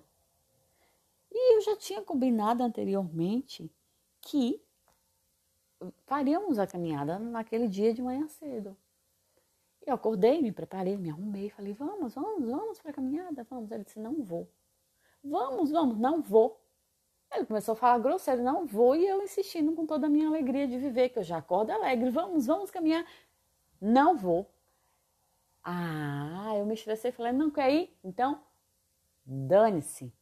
E 1.30 1.56
eu 1.56 1.62
já 1.62 1.74
tinha 1.78 2.02
combinado 2.02 2.62
anteriormente 2.62 3.72
que 4.20 4.60
faríamos 6.04 6.58
a 6.58 6.66
caminhada 6.66 7.18
naquele 7.18 7.66
dia 7.66 7.94
de 7.94 8.02
manhã 8.02 8.28
cedo. 8.28 8.76
Eu 9.84 9.94
acordei, 9.94 10.40
me 10.40 10.52
preparei, 10.52 10.96
me 10.96 11.10
arrumei, 11.10 11.50
falei: 11.50 11.72
Vamos, 11.72 12.14
vamos, 12.14 12.48
vamos 12.48 12.80
para 12.80 12.90
a 12.90 12.94
caminhada, 12.94 13.44
vamos. 13.50 13.70
Ele 13.70 13.84
disse: 13.84 13.98
Não 13.98 14.22
vou. 14.22 14.48
Vamos, 15.22 15.70
vamos, 15.70 15.98
não 15.98 16.20
vou. 16.20 16.60
Ele 17.34 17.46
começou 17.46 17.72
a 17.72 17.76
falar 17.76 17.98
grosseiro, 17.98 18.42
não 18.42 18.66
vou, 18.66 18.94
e 18.94 19.06
eu 19.06 19.22
insistindo 19.22 19.72
com 19.74 19.86
toda 19.86 20.06
a 20.06 20.10
minha 20.10 20.28
alegria 20.28 20.68
de 20.68 20.78
viver, 20.78 21.08
que 21.08 21.18
eu 21.18 21.22
já 21.22 21.38
acordo 21.38 21.70
alegre, 21.70 22.10
vamos, 22.10 22.46
vamos 22.46 22.70
caminhar. 22.70 23.06
Não 23.80 24.16
vou. 24.16 24.46
Ah, 25.64 26.52
eu 26.56 26.66
me 26.66 26.74
estressei 26.74 27.10
falei, 27.10 27.32
não 27.32 27.50
quer 27.50 27.72
ir? 27.72 27.98
Então, 28.04 28.42
dane-se. 29.24 30.12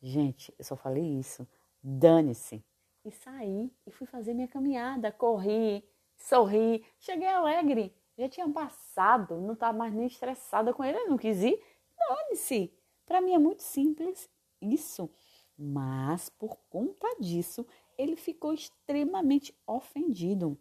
Gente, 0.00 0.54
eu 0.58 0.64
só 0.64 0.76
falei 0.76 1.18
isso, 1.18 1.46
dane-se. 1.82 2.64
E 3.04 3.10
saí 3.10 3.72
e 3.86 3.90
fui 3.90 4.06
fazer 4.06 4.32
minha 4.32 4.48
caminhada, 4.48 5.10
corri, 5.10 5.84
sorri, 6.16 6.86
cheguei 6.98 7.28
alegre. 7.28 7.94
Já 8.20 8.28
tinha 8.28 8.48
passado, 8.50 9.40
não 9.40 9.54
estava 9.54 9.78
mais 9.78 9.94
nem 9.94 10.06
estressada 10.06 10.74
com 10.74 10.84
ele, 10.84 10.98
eu 10.98 11.08
não 11.08 11.16
quis 11.16 11.42
ir. 11.42 11.58
Dane-se. 11.96 12.70
Para 13.06 13.18
mim 13.22 13.32
é 13.32 13.38
muito 13.38 13.62
simples 13.62 14.28
isso. 14.60 15.08
Mas 15.56 16.28
por 16.28 16.58
conta 16.68 17.08
disso, 17.18 17.66
ele 17.96 18.16
ficou 18.16 18.52
extremamente 18.52 19.56
ofendido. 19.66 20.58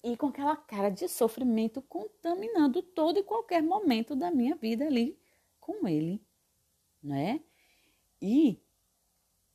E 0.00 0.16
com 0.16 0.28
aquela 0.28 0.54
cara 0.54 0.88
de 0.88 1.08
sofrimento 1.08 1.82
contaminando 1.82 2.80
todo 2.80 3.18
e 3.18 3.24
qualquer 3.24 3.60
momento 3.60 4.14
da 4.14 4.30
minha 4.30 4.54
vida 4.54 4.86
ali 4.86 5.18
com 5.58 5.88
ele, 5.88 6.22
né? 7.02 7.40
E 8.22 8.62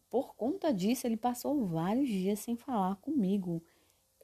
por 0.10 0.36
conta 0.36 0.74
disso, 0.74 1.08
ele 1.08 1.16
passou 1.16 1.66
vários 1.68 2.10
dias 2.10 2.40
sem 2.40 2.58
falar 2.58 2.98
comigo 2.98 3.64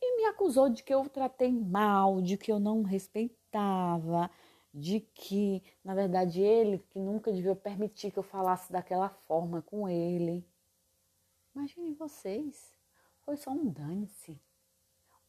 e 0.02 0.18
me 0.18 0.26
acusou 0.26 0.70
de 0.70 0.84
que 0.84 0.94
eu 0.94 1.08
tratei 1.10 1.52
mal, 1.52 2.22
de 2.22 2.38
que 2.38 2.52
eu 2.52 2.60
não 2.60 2.82
respeitava, 2.84 4.30
de 4.74 5.00
que, 5.00 5.64
na 5.84 5.96
verdade, 5.96 6.42
ele 6.42 6.80
que 6.90 7.00
nunca 7.00 7.32
devia 7.32 7.56
permitir 7.56 8.12
que 8.12 8.20
eu 8.20 8.24
falasse 8.24 8.72
daquela 8.72 9.10
forma 9.10 9.62
com 9.62 9.88
ele. 9.90 10.46
Imaginem 11.56 11.94
vocês, 11.94 12.74
foi 13.26 13.36
só 13.36 13.52
um 13.52 13.70
dane-se. 13.70 14.40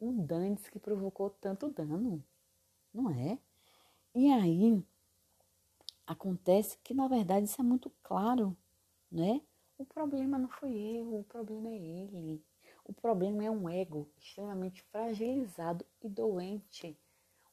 Um 0.01 0.25
dane-se 0.25 0.71
que 0.71 0.79
provocou 0.79 1.31
tanto 1.31 1.69
dano, 1.71 2.25
não 2.93 3.11
é? 3.11 3.39
E 4.15 4.31
aí, 4.31 4.83
acontece 6.07 6.79
que, 6.83 6.93
na 6.93 7.07
verdade, 7.09 7.47
isso 7.47 7.61
é 7.61 7.65
muito 7.65 7.91
claro, 8.03 8.57
né? 9.11 9.41
O 9.79 9.85
problema 9.85 10.39
não 10.39 10.49
foi 10.49 10.73
eu, 10.73 11.21
o 11.21 11.25
problema 11.25 11.71
é 11.71 11.77
ele. 11.77 12.45
O 12.91 12.93
problema 12.93 13.45
é 13.45 13.49
um 13.49 13.71
ego 13.71 14.11
extremamente 14.19 14.83
fragilizado 14.83 15.87
e 16.03 16.09
doente. 16.09 16.99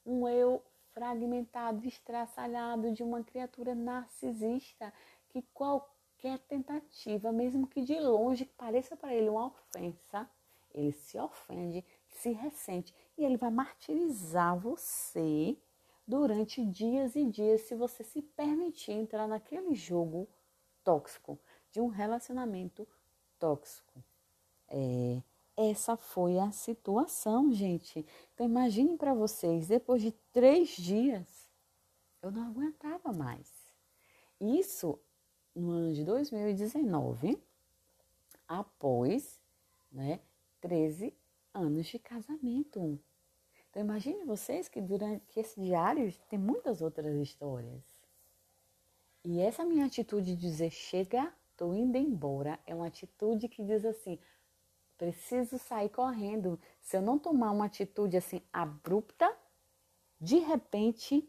Um 0.03 0.27
eu 0.27 0.63
fragmentado, 0.95 1.87
estraçalhado 1.87 2.91
de 2.91 3.03
uma 3.03 3.23
criatura 3.23 3.75
narcisista 3.75 4.91
que 5.29 5.43
qualquer 5.53 6.39
tentativa, 6.39 7.31
mesmo 7.31 7.67
que 7.67 7.83
de 7.83 7.99
longe 7.99 8.45
pareça 8.45 8.97
para 8.97 9.13
ele 9.13 9.29
uma 9.29 9.45
ofensa, 9.45 10.27
ele 10.73 10.91
se 10.91 11.19
ofende, 11.19 11.85
se 12.07 12.31
ressente 12.31 12.91
e 13.15 13.23
ele 13.23 13.37
vai 13.37 13.51
martirizar 13.51 14.57
você 14.57 15.55
durante 16.07 16.65
dias 16.65 17.15
e 17.15 17.23
dias 17.23 17.61
se 17.61 17.75
você 17.75 18.03
se 18.03 18.23
permitir 18.23 18.93
entrar 18.93 19.27
naquele 19.27 19.75
jogo 19.75 20.27
tóxico 20.83 21.39
de 21.71 21.79
um 21.79 21.89
relacionamento 21.89 22.87
tóxico. 23.37 24.03
É, 24.69 25.21
essa 25.55 25.97
foi 25.97 26.37
a 26.37 26.51
situação, 26.51 27.51
gente. 27.51 28.05
Então 28.33 28.45
imagine 28.45 28.97
para 28.97 29.13
vocês, 29.13 29.67
depois 29.67 30.01
de 30.01 30.11
três 30.31 30.69
dias, 30.69 31.49
eu 32.21 32.31
não 32.31 32.47
aguentava 32.47 33.11
mais. 33.11 33.51
Isso 34.39 34.99
no 35.55 35.71
ano 35.71 35.93
de 35.93 36.03
2019, 36.03 37.41
após 38.47 39.41
né, 39.91 40.19
13 40.61 41.13
anos 41.53 41.87
de 41.87 41.97
casamento. 41.97 42.99
Então 43.69 43.81
imagine 43.81 44.23
vocês 44.25 44.67
que 44.67 44.79
durante 44.79 45.25
que 45.27 45.39
esse 45.39 45.59
diário 45.59 46.13
tem 46.29 46.37
muitas 46.37 46.81
outras 46.81 47.15
histórias. 47.15 47.83
E 49.23 49.41
essa 49.41 49.65
minha 49.65 49.85
atitude 49.85 50.35
de 50.35 50.41
dizer 50.41 50.69
chega 50.69 51.33
Tô 51.57 51.73
indo 51.73 51.97
embora 51.97 52.59
é 52.67 52.75
uma 52.75 52.85
atitude 52.85 53.49
que 53.49 53.63
diz 53.63 53.83
assim: 53.83 54.19
preciso 54.97 55.57
sair 55.57 55.89
correndo. 55.89 56.59
Se 56.81 56.97
eu 56.97 57.01
não 57.01 57.19
tomar 57.19 57.51
uma 57.51 57.65
atitude 57.65 58.17
assim 58.17 58.41
abrupta, 58.51 59.31
de 60.19 60.39
repente 60.39 61.27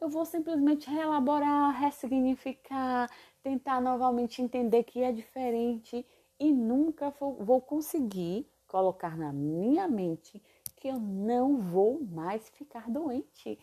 eu 0.00 0.08
vou 0.08 0.24
simplesmente 0.24 0.90
reelaborar, 0.90 1.78
ressignificar, 1.80 3.10
tentar 3.42 3.80
novamente 3.80 4.42
entender 4.42 4.84
que 4.84 5.02
é 5.02 5.12
diferente 5.12 6.06
e 6.38 6.52
nunca 6.52 7.10
vou 7.10 7.60
conseguir 7.60 8.46
colocar 8.66 9.16
na 9.16 9.32
minha 9.32 9.88
mente 9.88 10.42
que 10.76 10.88
eu 10.88 10.98
não 10.98 11.58
vou 11.58 12.02
mais 12.02 12.48
ficar 12.50 12.90
doente. 12.90 13.58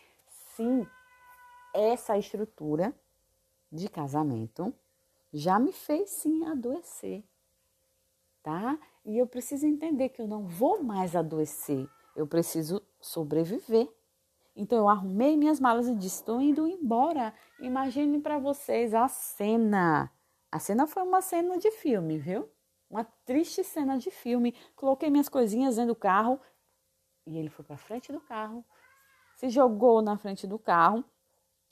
Sim, 0.55 0.87
essa 1.73 2.17
estrutura 2.17 2.93
de 3.71 3.87
casamento 3.87 4.73
já 5.31 5.59
me 5.59 5.71
fez 5.71 6.09
sim 6.09 6.45
adoecer, 6.45 7.23
tá? 8.41 8.77
E 9.05 9.17
eu 9.17 9.27
preciso 9.27 9.65
entender 9.65 10.09
que 10.09 10.21
eu 10.21 10.27
não 10.27 10.45
vou 10.45 10.81
mais 10.81 11.15
adoecer, 11.15 11.87
eu 12.15 12.25
preciso 12.25 12.81
sobreviver. 12.99 13.89
Então 14.55 14.77
eu 14.77 14.87
arrumei 14.87 15.35
minhas 15.35 15.59
malas 15.59 15.87
e 15.87 15.95
disse: 15.95 16.17
estou 16.17 16.39
indo 16.39 16.67
embora. 16.67 17.33
Imagine 17.59 18.19
para 18.19 18.37
vocês 18.37 18.93
a 18.93 19.07
cena. 19.07 20.11
A 20.51 20.59
cena 20.59 20.85
foi 20.85 21.03
uma 21.03 21.21
cena 21.21 21.57
de 21.57 21.71
filme, 21.71 22.17
viu? 22.17 22.49
Uma 22.89 23.03
triste 23.25 23.63
cena 23.63 23.97
de 23.97 24.11
filme. 24.11 24.55
Coloquei 24.75 25.09
minhas 25.09 25.27
coisinhas 25.27 25.75
dentro 25.75 25.93
do 25.93 25.99
carro 25.99 26.39
e 27.25 27.37
ele 27.37 27.49
foi 27.49 27.63
para 27.63 27.77
frente 27.77 28.11
do 28.11 28.19
carro, 28.19 28.65
se 29.35 29.49
jogou 29.49 30.01
na 30.01 30.17
frente 30.17 30.45
do 30.45 30.59
carro 30.59 31.03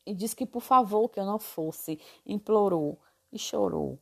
e 0.05 0.13
disse 0.13 0.35
que 0.35 0.45
por 0.45 0.61
favor 0.61 1.09
que 1.09 1.19
eu 1.19 1.25
não 1.25 1.39
fosse, 1.39 1.99
implorou 2.25 2.99
e 3.31 3.37
chorou. 3.37 3.99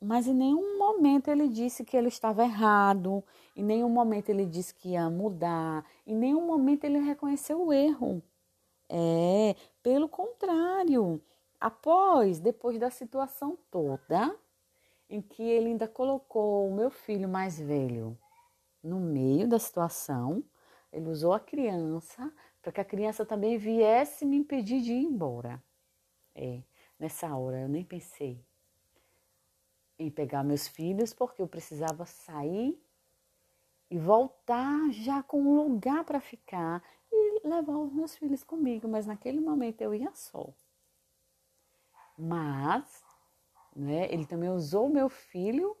Mas 0.00 0.28
em 0.28 0.34
nenhum 0.34 0.78
momento 0.78 1.28
ele 1.28 1.48
disse 1.48 1.84
que 1.84 1.96
ele 1.96 2.06
estava 2.08 2.44
errado, 2.44 3.24
em 3.56 3.64
nenhum 3.64 3.88
momento 3.88 4.28
ele 4.28 4.46
disse 4.46 4.72
que 4.72 4.90
ia 4.90 5.10
mudar, 5.10 5.84
em 6.06 6.14
nenhum 6.14 6.46
momento 6.46 6.84
ele 6.84 6.98
reconheceu 6.98 7.66
o 7.66 7.72
erro. 7.72 8.22
É, 8.88 9.56
pelo 9.82 10.08
contrário, 10.08 11.20
após, 11.60 12.38
depois 12.38 12.78
da 12.78 12.90
situação 12.90 13.58
toda, 13.70 14.38
em 15.10 15.20
que 15.20 15.42
ele 15.42 15.68
ainda 15.68 15.88
colocou 15.88 16.68
o 16.68 16.74
meu 16.74 16.90
filho 16.90 17.28
mais 17.28 17.58
velho 17.58 18.16
no 18.82 19.00
meio 19.00 19.48
da 19.48 19.58
situação, 19.58 20.44
ele 20.92 21.08
usou 21.08 21.32
a 21.32 21.40
criança 21.40 22.32
para 22.62 22.70
que 22.70 22.80
a 22.80 22.84
criança 22.84 23.26
também 23.26 23.58
viesse 23.58 24.24
me 24.24 24.36
impedir 24.36 24.80
de 24.80 24.92
ir 24.92 25.04
embora. 25.04 25.62
É. 26.34 26.62
Nessa 26.98 27.34
hora 27.36 27.60
eu 27.60 27.68
nem 27.68 27.84
pensei 27.84 28.47
em 29.98 30.10
pegar 30.10 30.44
meus 30.44 30.68
filhos 30.68 31.12
porque 31.12 31.42
eu 31.42 31.48
precisava 31.48 32.06
sair 32.06 32.80
e 33.90 33.98
voltar 33.98 34.90
já 34.92 35.22
com 35.22 35.40
um 35.40 35.56
lugar 35.56 36.04
para 36.04 36.20
ficar 36.20 36.82
e 37.10 37.46
levar 37.46 37.76
os 37.76 37.92
meus 37.92 38.16
filhos 38.16 38.44
comigo, 38.44 38.86
mas 38.86 39.06
naquele 39.06 39.40
momento 39.40 39.80
eu 39.80 39.94
ia 39.94 40.12
só. 40.14 40.52
Mas, 42.16 43.02
né, 43.74 44.12
ele 44.12 44.26
também 44.26 44.50
usou 44.50 44.88
meu 44.88 45.08
filho 45.08 45.76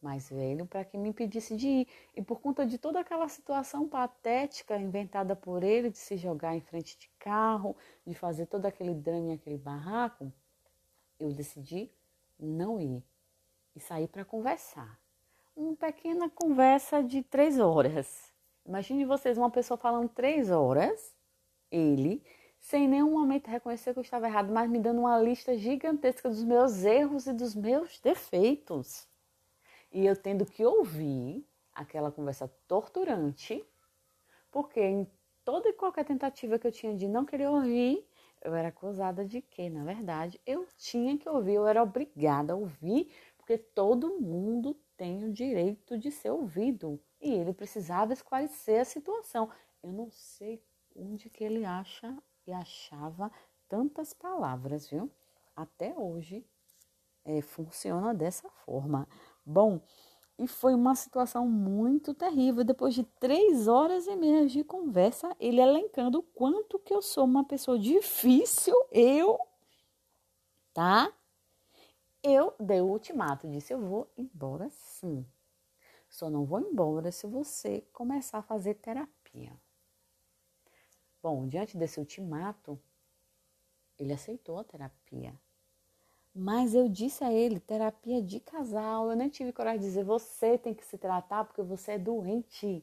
mais 0.00 0.28
velho 0.28 0.66
para 0.66 0.84
que 0.84 0.98
me 0.98 1.08
impedisse 1.08 1.56
de 1.56 1.66
ir. 1.66 1.88
E 2.14 2.22
por 2.22 2.38
conta 2.38 2.66
de 2.66 2.76
toda 2.76 3.00
aquela 3.00 3.26
situação 3.26 3.88
patética 3.88 4.76
inventada 4.76 5.34
por 5.34 5.64
ele 5.64 5.88
de 5.88 5.96
se 5.96 6.18
jogar 6.18 6.54
em 6.54 6.60
frente 6.60 6.98
de 6.98 7.08
carro, 7.18 7.74
de 8.06 8.14
fazer 8.14 8.46
todo 8.46 8.66
aquele 8.66 8.94
drama 8.94 9.30
e 9.30 9.32
aquele 9.32 9.56
barraco, 9.56 10.30
eu 11.18 11.32
decidi 11.32 11.90
não 12.38 12.78
ir 12.78 13.02
e 13.74 13.80
sair 13.80 14.08
para 14.08 14.24
conversar. 14.24 14.98
Uma 15.56 15.76
pequena 15.76 16.28
conversa 16.28 17.02
de 17.02 17.22
três 17.22 17.58
horas. 17.58 18.32
Imagine 18.66 19.04
vocês, 19.04 19.36
uma 19.36 19.50
pessoa 19.50 19.76
falando 19.76 20.08
três 20.08 20.50
horas, 20.50 21.14
ele, 21.70 22.24
sem 22.58 22.88
nenhum 22.88 23.10
momento 23.10 23.48
reconhecer 23.48 23.92
que 23.92 23.98
eu 23.98 24.02
estava 24.02 24.26
errado, 24.26 24.52
mas 24.52 24.70
me 24.70 24.78
dando 24.78 25.00
uma 25.00 25.18
lista 25.18 25.56
gigantesca 25.56 26.28
dos 26.28 26.42
meus 26.42 26.82
erros 26.82 27.26
e 27.26 27.32
dos 27.32 27.54
meus 27.54 28.00
defeitos. 28.00 29.06
E 29.92 30.06
eu 30.06 30.16
tendo 30.16 30.46
que 30.46 30.64
ouvir 30.64 31.46
aquela 31.74 32.10
conversa 32.10 32.48
torturante, 32.66 33.64
porque 34.50 34.80
em 34.80 35.06
toda 35.44 35.68
e 35.68 35.72
qualquer 35.74 36.04
tentativa 36.04 36.58
que 36.58 36.66
eu 36.66 36.72
tinha 36.72 36.96
de 36.96 37.06
não 37.06 37.24
querer 37.24 37.48
ouvir, 37.48 38.08
eu 38.42 38.54
era 38.54 38.68
acusada 38.68 39.24
de 39.24 39.40
que, 39.40 39.68
na 39.68 39.84
verdade, 39.84 40.40
eu 40.46 40.66
tinha 40.76 41.16
que 41.18 41.28
ouvir, 41.28 41.54
eu 41.54 41.66
era 41.66 41.82
obrigada 41.82 42.52
a 42.52 42.56
ouvir, 42.56 43.10
porque 43.44 43.58
todo 43.58 44.18
mundo 44.20 44.74
tem 44.96 45.22
o 45.22 45.32
direito 45.32 45.98
de 45.98 46.10
ser 46.10 46.30
ouvido. 46.30 46.98
E 47.20 47.30
ele 47.30 47.52
precisava 47.52 48.14
esclarecer 48.14 48.80
a 48.80 48.86
situação. 48.86 49.50
Eu 49.82 49.92
não 49.92 50.10
sei 50.10 50.64
onde 50.96 51.28
que 51.28 51.44
ele 51.44 51.62
acha 51.62 52.16
e 52.46 52.52
achava 52.52 53.30
tantas 53.68 54.14
palavras, 54.14 54.88
viu? 54.88 55.10
Até 55.54 55.94
hoje 55.94 56.42
é, 57.22 57.42
funciona 57.42 58.14
dessa 58.14 58.48
forma. 58.64 59.06
Bom, 59.44 59.78
e 60.38 60.48
foi 60.48 60.74
uma 60.74 60.94
situação 60.94 61.46
muito 61.46 62.14
terrível. 62.14 62.64
Depois 62.64 62.94
de 62.94 63.04
três 63.04 63.68
horas 63.68 64.06
e 64.06 64.16
meia 64.16 64.46
de 64.46 64.64
conversa, 64.64 65.36
ele 65.38 65.60
elencando 65.60 66.20
o 66.20 66.22
quanto 66.22 66.78
que 66.78 66.94
eu 66.94 67.02
sou 67.02 67.24
uma 67.26 67.44
pessoa 67.44 67.78
difícil, 67.78 68.74
eu, 68.90 69.38
tá? 70.72 71.12
Eu 72.26 72.54
dei 72.58 72.80
o 72.80 72.86
ultimato, 72.86 73.46
disse: 73.46 73.74
eu 73.74 73.78
vou 73.78 74.10
embora 74.16 74.70
sim. 74.70 75.26
Só 76.08 76.30
não 76.30 76.46
vou 76.46 76.58
embora 76.58 77.12
se 77.12 77.26
você 77.26 77.82
começar 77.92 78.38
a 78.38 78.42
fazer 78.42 78.76
terapia. 78.76 79.52
Bom, 81.22 81.46
diante 81.46 81.76
desse 81.76 82.00
ultimato, 82.00 82.80
ele 83.98 84.14
aceitou 84.14 84.58
a 84.58 84.64
terapia. 84.64 85.38
Mas 86.34 86.74
eu 86.74 86.88
disse 86.88 87.22
a 87.22 87.30
ele, 87.30 87.60
terapia 87.60 88.22
de 88.22 88.40
casal. 88.40 89.10
Eu 89.10 89.16
nem 89.16 89.28
tive 89.28 89.52
coragem 89.52 89.80
de 89.80 89.86
dizer, 89.86 90.04
você 90.04 90.56
tem 90.56 90.72
que 90.72 90.84
se 90.84 90.96
tratar 90.96 91.44
porque 91.44 91.62
você 91.62 91.92
é 91.92 91.98
doente. 91.98 92.82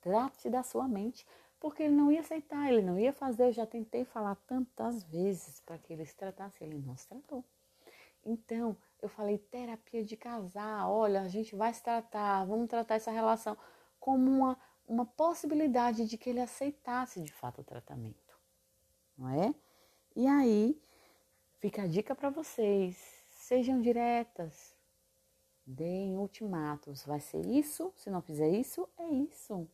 Trate 0.00 0.50
da 0.50 0.64
sua 0.64 0.88
mente. 0.88 1.24
Porque 1.60 1.84
ele 1.84 1.94
não 1.94 2.10
ia 2.10 2.20
aceitar, 2.20 2.72
ele 2.72 2.82
não 2.82 2.98
ia 2.98 3.12
fazer. 3.12 3.44
Eu 3.44 3.52
já 3.52 3.64
tentei 3.66 4.04
falar 4.04 4.34
tantas 4.46 5.04
vezes 5.04 5.60
para 5.60 5.78
que 5.78 5.92
ele 5.92 6.04
se 6.04 6.16
tratasse, 6.16 6.64
ele 6.64 6.78
não 6.78 6.96
se 6.96 7.06
tratou. 7.06 7.44
Então, 8.24 8.76
eu 9.00 9.08
falei 9.08 9.38
terapia 9.38 10.04
de 10.04 10.16
casal. 10.16 10.92
Olha, 10.92 11.22
a 11.22 11.28
gente 11.28 11.54
vai 11.54 11.72
se 11.72 11.82
tratar, 11.82 12.44
vamos 12.44 12.68
tratar 12.68 12.96
essa 12.96 13.10
relação 13.10 13.56
como 13.98 14.30
uma, 14.30 14.58
uma 14.86 15.06
possibilidade 15.06 16.06
de 16.06 16.18
que 16.18 16.30
ele 16.30 16.40
aceitasse 16.40 17.22
de 17.22 17.32
fato 17.32 17.60
o 17.60 17.64
tratamento, 17.64 18.38
não 19.16 19.28
é? 19.28 19.54
E 20.16 20.26
aí, 20.26 20.80
fica 21.58 21.82
a 21.82 21.86
dica 21.86 22.14
para 22.14 22.30
vocês: 22.30 22.96
sejam 23.30 23.80
diretas, 23.80 24.74
deem 25.64 26.16
ultimatos. 26.18 27.04
Vai 27.04 27.20
ser 27.20 27.44
isso? 27.46 27.92
Se 27.96 28.10
não 28.10 28.20
fizer 28.20 28.48
isso, 28.48 28.88
é 28.98 29.08
isso. 29.08 29.68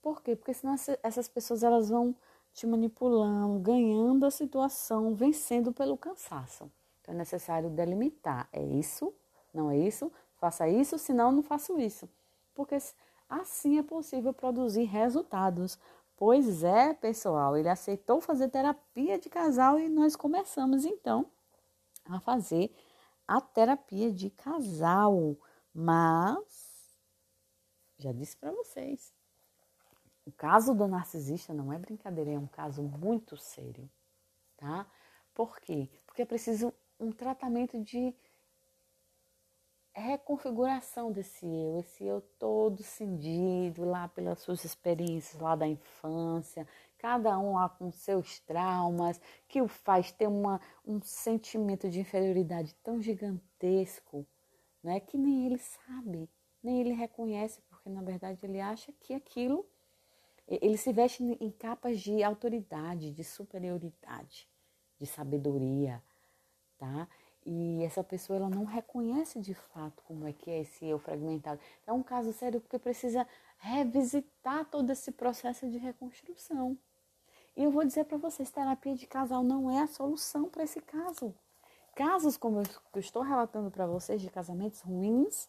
Por 0.00 0.22
quê? 0.22 0.36
Porque 0.36 0.52
senão 0.52 0.74
essas 1.02 1.28
pessoas 1.28 1.62
elas 1.62 1.88
vão 1.88 2.14
te 2.52 2.66
manipulando, 2.66 3.58
ganhando 3.58 4.26
a 4.26 4.30
situação, 4.30 5.14
vencendo 5.14 5.72
pelo 5.72 5.96
cansaço. 5.96 6.70
Então 7.04 7.14
é 7.14 7.18
necessário 7.18 7.68
delimitar. 7.68 8.48
É 8.50 8.62
isso? 8.62 9.14
Não 9.52 9.70
é 9.70 9.76
isso? 9.76 10.10
Faça 10.40 10.66
isso, 10.66 10.98
senão 10.98 11.30
não 11.30 11.42
faço 11.42 11.78
isso. 11.78 12.08
Porque 12.54 12.76
assim 13.28 13.78
é 13.78 13.82
possível 13.82 14.32
produzir 14.32 14.84
resultados. 14.84 15.78
Pois 16.16 16.64
é, 16.64 16.94
pessoal, 16.94 17.56
ele 17.56 17.68
aceitou 17.68 18.22
fazer 18.22 18.48
terapia 18.48 19.18
de 19.18 19.28
casal 19.28 19.78
e 19.78 19.88
nós 19.88 20.16
começamos 20.16 20.86
então 20.86 21.26
a 22.06 22.18
fazer 22.20 22.74
a 23.28 23.38
terapia 23.38 24.10
de 24.10 24.30
casal. 24.30 25.36
Mas 25.74 26.96
já 27.98 28.12
disse 28.12 28.36
para 28.36 28.50
vocês, 28.50 29.12
o 30.24 30.32
caso 30.32 30.74
do 30.74 30.88
narcisista 30.88 31.52
não 31.52 31.70
é 31.70 31.78
brincadeira, 31.78 32.30
é 32.30 32.38
um 32.38 32.46
caso 32.46 32.82
muito 32.82 33.36
sério, 33.36 33.90
tá? 34.56 34.86
Por 35.34 35.60
quê? 35.60 35.90
Porque 36.06 36.22
é 36.22 36.24
preciso 36.24 36.72
um 36.98 37.10
tratamento 37.10 37.80
de 37.80 38.14
reconfiguração 39.94 41.12
desse 41.12 41.46
eu, 41.46 41.78
esse 41.78 42.04
eu 42.04 42.20
todo 42.38 42.82
cindido 42.82 43.84
lá 43.84 44.08
pelas 44.08 44.40
suas 44.40 44.64
experiências 44.64 45.40
lá 45.40 45.54
da 45.54 45.68
infância, 45.68 46.66
cada 46.98 47.38
um 47.38 47.54
lá 47.54 47.68
com 47.68 47.92
seus 47.92 48.40
traumas, 48.40 49.20
que 49.46 49.62
o 49.62 49.68
faz 49.68 50.10
ter 50.10 50.26
uma, 50.26 50.60
um 50.84 51.00
sentimento 51.00 51.88
de 51.88 52.00
inferioridade 52.00 52.74
tão 52.82 53.00
gigantesco, 53.00 54.26
né, 54.82 54.98
que 54.98 55.16
nem 55.16 55.46
ele 55.46 55.58
sabe, 55.58 56.28
nem 56.62 56.80
ele 56.80 56.92
reconhece, 56.92 57.60
porque 57.68 57.88
na 57.88 58.02
verdade 58.02 58.38
ele 58.42 58.60
acha 58.60 58.92
que 59.00 59.14
aquilo 59.14 59.64
ele 60.46 60.76
se 60.76 60.92
veste 60.92 61.22
em 61.22 61.50
capas 61.50 62.00
de 62.00 62.22
autoridade, 62.22 63.12
de 63.12 63.24
superioridade, 63.24 64.46
de 65.00 65.06
sabedoria, 65.06 66.02
tá? 66.78 67.08
E 67.46 67.82
essa 67.84 68.02
pessoa 68.02 68.38
ela 68.38 68.48
não 68.48 68.64
reconhece 68.64 69.38
de 69.40 69.54
fato 69.54 70.02
como 70.04 70.26
é 70.26 70.32
que 70.32 70.50
é 70.50 70.60
esse 70.60 70.86
eu 70.86 70.98
fragmentado. 70.98 71.60
É 71.86 71.92
um 71.92 72.02
caso 72.02 72.32
sério 72.32 72.60
porque 72.60 72.78
precisa 72.78 73.26
revisitar 73.58 74.64
todo 74.66 74.90
esse 74.90 75.12
processo 75.12 75.68
de 75.68 75.76
reconstrução. 75.76 76.78
E 77.56 77.62
eu 77.62 77.70
vou 77.70 77.84
dizer 77.84 78.04
para 78.04 78.16
vocês, 78.16 78.50
terapia 78.50 78.94
de 78.94 79.06
casal 79.06 79.42
não 79.42 79.70
é 79.70 79.80
a 79.80 79.86
solução 79.86 80.48
para 80.48 80.64
esse 80.64 80.80
caso. 80.80 81.34
Casos 81.94 82.36
como 82.36 82.60
eu 82.94 83.00
estou 83.00 83.22
relatando 83.22 83.70
para 83.70 83.86
vocês 83.86 84.20
de 84.20 84.30
casamentos 84.30 84.80
ruins, 84.80 85.48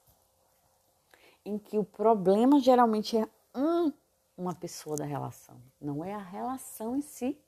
em 1.44 1.58
que 1.58 1.78
o 1.78 1.84
problema 1.84 2.60
geralmente 2.60 3.18
é 3.18 3.28
um 3.56 3.92
uma 4.38 4.54
pessoa 4.54 4.98
da 4.98 5.06
relação, 5.06 5.62
não 5.80 6.04
é 6.04 6.14
a 6.14 6.22
relação 6.22 6.98
em 6.98 7.02
si, 7.02 7.40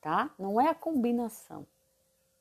tá? 0.00 0.34
Não 0.36 0.60
é 0.60 0.68
a 0.68 0.74
combinação. 0.74 1.64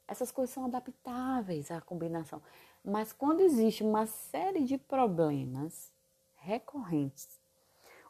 Essas 0.08 0.32
coisas 0.32 0.54
são 0.54 0.66
adaptáveis 0.66 1.72
à 1.72 1.82
combinação, 1.82 2.42
mas 2.84 3.12
quando 3.12 3.40
existe 3.40 3.84
uma 3.84 4.06
série 4.06 4.64
de 4.64 4.78
problemas 4.78 5.92
recorrentes, 6.36 7.40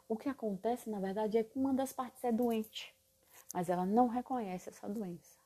o 0.08 0.16
que 0.16 0.28
acontece 0.28 0.90
na 0.90 1.00
verdade 1.00 1.38
é 1.38 1.42
que 1.42 1.58
uma 1.58 1.72
das 1.72 1.92
partes 1.92 2.22
é 2.22 2.30
doente, 2.30 2.94
mas 3.54 3.68
ela 3.68 3.86
não 3.86 4.08
reconhece 4.08 4.68
essa 4.68 4.88
doença. 4.88 5.36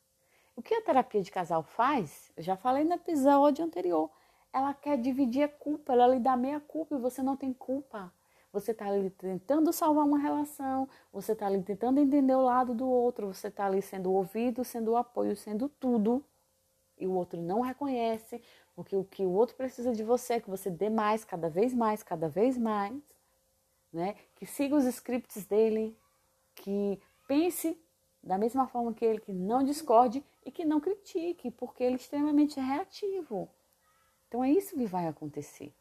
O 0.57 0.63
que 0.63 0.75
a 0.75 0.83
terapia 0.83 1.23
de 1.23 1.31
casal 1.31 1.63
faz? 1.63 2.31
Eu 2.37 2.43
já 2.43 2.57
falei 2.57 2.85
no 2.85 2.95
episódio 2.95 3.65
anterior. 3.65 4.11
Ela 4.53 4.75
quer 4.75 4.99
dividir 4.99 5.45
a 5.45 5.49
culpa, 5.49 5.93
ela 5.93 6.09
lhe 6.09 6.19
dá 6.19 6.37
meia 6.37 6.61
culpa 6.61 6.97
e 6.97 6.99
você 6.99 7.23
não 7.23 7.37
tem 7.37 7.53
culpa. 7.53 8.13
Você 8.53 8.73
está 8.73 8.87
ali 8.89 9.11
tentando 9.11 9.73
salvar 9.73 10.05
uma 10.05 10.19
relação, 10.19 10.89
você 11.13 11.33
está 11.33 11.47
ali 11.47 11.63
tentando 11.63 12.01
entender 12.01 12.35
o 12.35 12.43
lado 12.43 12.75
do 12.75 12.87
outro, 12.89 13.29
você 13.29 13.47
está 13.47 13.67
ali 13.67 13.81
sendo 13.81 14.13
ouvido, 14.13 14.65
sendo 14.65 14.91
o 14.91 14.97
apoio, 14.97 15.37
sendo 15.37 15.69
tudo, 15.69 16.25
e 17.01 17.07
o 17.07 17.13
outro 17.13 17.41
não 17.41 17.61
reconhece, 17.61 18.43
porque 18.75 18.95
o 18.95 19.05
que 19.05 19.25
o 19.25 19.31
outro 19.31 19.57
precisa 19.57 19.93
de 19.93 20.05
você 20.05 20.35
é 20.35 20.41
que 20.41 20.51
você 20.51 20.71
dê 20.71 20.89
mais, 20.89 21.25
cada 21.25 21.49
vez 21.49 21.75
mais, 21.75 22.03
cada 22.03 22.29
vez 22.29 22.57
mais, 22.57 23.03
né? 23.93 24.15
Que 24.37 24.47
siga 24.47 24.77
os 24.77 24.85
scripts 24.85 25.45
dele, 25.47 25.97
que 26.55 27.01
pense 27.27 27.77
da 28.23 28.37
mesma 28.37 28.67
forma 28.67 28.93
que 28.93 29.05
ele, 29.05 29.21
que 29.21 29.33
não 29.33 29.63
discorde 29.65 30.23
e 30.45 30.51
que 30.51 30.65
não 30.65 30.81
critique, 30.81 31.51
porque 31.51 31.83
ele 31.83 31.95
é 31.95 31.97
extremamente 31.97 32.61
reativo. 32.61 33.49
Então 34.29 34.45
é 34.45 34.51
isso 34.51 34.77
que 34.77 34.87
vai 34.87 35.09
acontecer. 35.09 35.75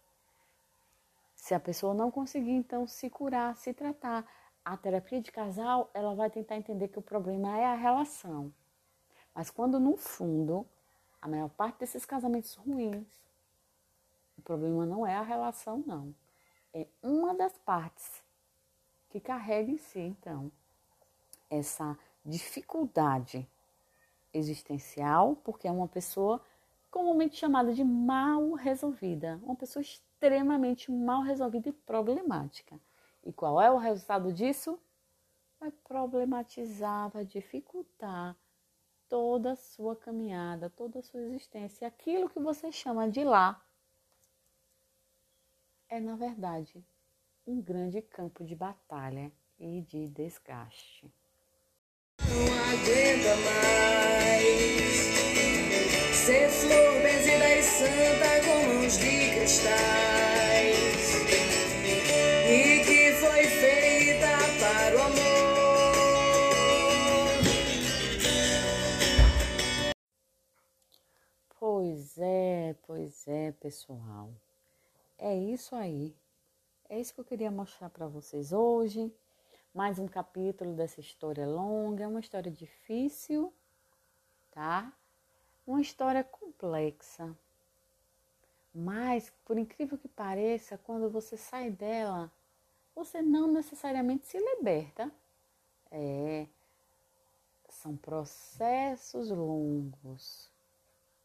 Se 1.36 1.54
a 1.54 1.60
pessoa 1.60 1.94
não 1.94 2.12
conseguir, 2.12 2.52
então, 2.52 2.88
se 2.88 3.10
curar, 3.10 3.56
se 3.56 3.74
tratar, 3.74 4.26
a 4.64 4.78
terapia 4.78 5.22
de 5.22 5.32
casal, 5.32 5.90
ela 5.94 6.14
vai 6.14 6.30
tentar 6.30 6.58
entender 6.58 6.90
que 6.90 7.00
o 7.00 7.02
problema 7.02 7.58
é 7.58 7.66
a 7.66 7.76
relação. 7.76 8.54
Mas 9.34 9.50
quando 9.50 9.80
no 9.80 9.96
fundo, 9.96 10.66
a 11.22 11.28
maior 11.28 11.50
parte 11.50 11.80
desses 11.80 12.06
casamentos 12.06 12.56
ruins, 12.56 13.08
o 14.38 14.42
problema 14.42 14.86
não 14.86 15.06
é 15.06 15.16
a 15.16 15.22
relação, 15.22 15.84
não. 15.86 16.16
É 16.74 16.88
uma 17.02 17.34
das 17.34 17.58
partes 17.58 18.24
que 19.10 19.20
carrega 19.20 19.72
em 19.72 19.78
si, 19.78 20.00
então, 20.00 20.52
essa 21.50 21.98
dificuldade 22.24 23.48
existencial, 24.34 25.36
porque 25.44 25.68
é 25.68 25.72
uma 25.72 25.88
pessoa 25.88 26.42
comumente 26.92 27.36
chamada 27.38 27.74
de 27.74 27.84
mal 27.84 28.54
resolvida, 28.54 29.40
uma 29.44 29.56
pessoa 29.56 29.82
extremamente 29.82 30.92
mal 30.92 31.22
resolvida 31.22 31.70
e 31.70 31.74
problemática. 31.74 32.80
E 33.24 33.34
qual 33.34 33.62
é 33.62 33.70
o 33.70 33.78
resultado 33.78 34.32
disso? 34.32 34.80
Vai 35.60 35.72
problematizar, 35.72 37.10
vai 37.10 37.26
dificultar 37.26 38.36
toda 39.10 39.52
a 39.54 39.56
sua 39.56 39.96
caminhada, 39.96 40.70
toda 40.70 41.00
a 41.00 41.02
sua 41.02 41.22
existência. 41.22 41.88
Aquilo 41.88 42.30
que 42.30 42.40
você 42.40 42.72
chama 42.72 43.10
de 43.10 43.24
lá 43.24 43.62
é, 45.90 46.00
na 46.00 46.16
verdade, 46.16 46.86
um 47.48 47.60
grande 47.60 48.00
campo 48.00 48.46
de 48.46 48.56
batalha 48.56 49.32
e 49.60 49.82
de 49.82 50.08
desgaste. 50.08 51.12
Não 52.22 52.44
aguenta 52.54 53.36
mais 53.38 54.70
ser 56.14 56.48
flor 56.50 57.02
benzida 57.02 57.56
e 57.56 57.64
santa 57.64 58.46
com 58.46 58.74
mãos 58.76 58.98
de 59.00 59.32
cristal. 59.34 60.29
Pois 73.20 73.28
é, 73.28 73.52
pessoal. 73.52 74.32
É 75.18 75.36
isso 75.36 75.76
aí. 75.76 76.16
É 76.88 76.98
isso 76.98 77.14
que 77.14 77.20
eu 77.20 77.26
queria 77.26 77.52
mostrar 77.52 77.90
para 77.90 78.08
vocês 78.08 78.54
hoje. 78.54 79.14
Mais 79.74 80.00
um 80.00 80.08
capítulo 80.08 80.74
dessa 80.74 81.02
história 81.02 81.46
longa, 81.46 82.06
é 82.06 82.08
uma 82.08 82.22
história 82.22 82.50
difícil, 82.50 83.54
tá? 84.52 84.94
Uma 85.68 85.82
história 85.82 86.24
complexa. 86.24 87.36
Mas, 88.74 89.34
por 89.44 89.58
incrível 89.58 89.98
que 89.98 90.08
pareça, 90.08 90.78
quando 90.78 91.10
você 91.10 91.36
sai 91.36 91.70
dela, 91.70 92.32
você 92.96 93.22
não 93.22 93.52
necessariamente 93.52 94.28
se 94.28 94.40
liberta. 94.40 95.12
É, 95.92 96.48
são 97.68 97.98
processos 97.98 99.30
longos 99.30 100.50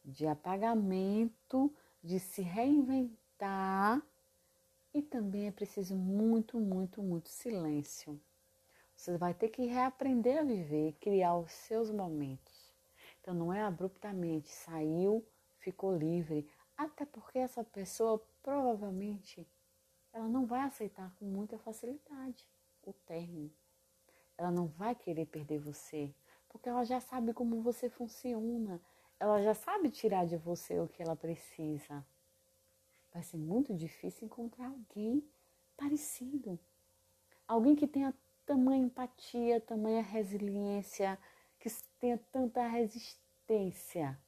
de 0.05 0.27
apagamento, 0.27 1.73
de 2.05 2.21
se 2.21 2.43
reinventar 2.43 4.07
e 4.93 5.01
também 5.01 5.47
é 5.47 5.51
preciso 5.51 5.97
muito, 5.97 6.61
muito, 6.61 7.03
muito 7.03 7.31
silêncio. 7.31 8.21
Você 8.95 9.17
vai 9.17 9.33
ter 9.33 9.49
que 9.49 9.65
reaprender 9.65 10.39
a 10.39 10.43
viver, 10.45 10.93
criar 11.01 11.39
os 11.39 11.51
seus 11.51 11.91
momentos. 11.91 12.75
Então 13.21 13.33
não 13.33 13.51
é 13.51 13.63
abruptamente, 13.63 14.51
saiu, 14.51 15.27
ficou 15.59 15.97
livre. 15.97 16.47
Até 16.77 17.07
porque 17.07 17.39
essa 17.39 17.65
pessoa 17.65 18.23
provavelmente 18.43 19.49
ela 20.13 20.29
não 20.29 20.45
vai 20.45 20.61
aceitar 20.61 21.11
com 21.19 21.25
muita 21.25 21.59
facilidade 21.59 22.47
o 22.83 22.93
término. 22.93 23.51
Ela 24.37 24.51
não 24.51 24.67
vai 24.67 24.95
querer 24.95 25.25
perder 25.25 25.59
você, 25.59 26.15
porque 26.51 26.69
ela 26.69 26.85
já 26.85 27.01
sabe 27.01 27.33
como 27.33 27.63
você 27.63 27.89
funciona. 27.89 28.79
Ela 29.19 29.43
já 29.43 29.55
sabe 29.55 29.91
tirar 29.91 30.27
de 30.27 30.37
você 30.37 30.79
o 30.81 30.89
que 30.89 31.03
ela 31.03 31.17
precisa. 31.17 32.05
Vai 33.13 33.23
ser 33.23 33.37
muito 33.37 33.73
difícil 33.75 34.27
encontrar 34.27 34.67
alguém 34.67 35.25
parecido. 35.77 36.59
Alguém 37.47 37.77
que 37.77 37.87
tenha 37.87 38.15
tamanha 38.45 38.85
empatia, 38.85 39.61
tamanha 39.61 40.03
resiliência, 40.03 41.19
que 41.59 41.71
tenha 41.99 42.19
tanta 42.31 42.67
resistência 42.67 44.19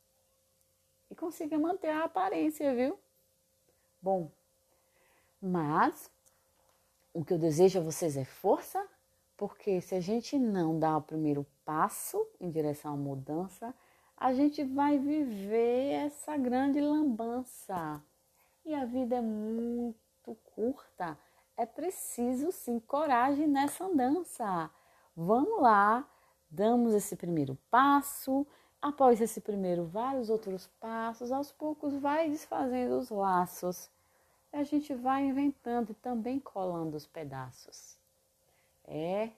e 1.11 1.14
consiga 1.14 1.59
manter 1.59 1.89
a 1.89 2.05
aparência, 2.05 2.74
viu? 2.74 2.99
Bom, 4.01 4.30
mas 5.41 6.11
o 7.12 7.24
que 7.24 7.32
eu 7.32 7.39
desejo 7.39 7.78
a 7.78 7.82
vocês 7.82 8.16
é 8.16 8.24
força, 8.24 8.87
porque 9.37 9.80
se 9.80 9.95
a 9.95 10.01
gente 10.01 10.39
não 10.39 10.78
dá 10.78 10.97
o 10.97 11.03
primeiro 11.03 11.47
passo 11.64 12.26
em 12.41 12.51
direção 12.51 12.95
à 12.95 12.97
mudança, 12.97 13.74
a 14.17 14.33
gente 14.33 14.64
vai 14.64 14.99
viver 14.99 15.93
essa 16.07 16.37
grande 16.37 16.81
lambança. 16.81 18.03
E 18.64 18.75
a 18.75 18.85
vida 18.85 19.17
é 19.17 19.21
muito 19.21 20.35
curta. 20.55 21.19
É 21.57 21.67
preciso 21.67 22.51
sim 22.51 22.81
coragem 22.81 23.47
nessa 23.47 23.85
andança. 23.85 24.71
Vamos 25.14 25.61
lá, 25.61 26.09
damos 26.51 26.95
esse 26.95 27.14
primeiro 27.14 27.57
passo. 27.71 28.47
Após 28.81 29.21
esse 29.21 29.41
primeiro, 29.41 29.85
vários 29.85 30.31
outros 30.31 30.67
passos, 30.81 31.31
aos 31.31 31.53
poucos 31.53 31.95
vai 31.95 32.29
desfazendo 32.31 32.99
os 32.99 33.11
laços. 33.11 33.91
E 34.53 34.57
a 34.57 34.64
gente 34.64 34.95
vai 34.95 35.25
inventando 35.25 35.91
e 35.91 35.95
também 35.95 36.39
colando 36.39 36.97
os 36.97 37.07
pedaços. 37.07 37.99
É, 38.85 39.31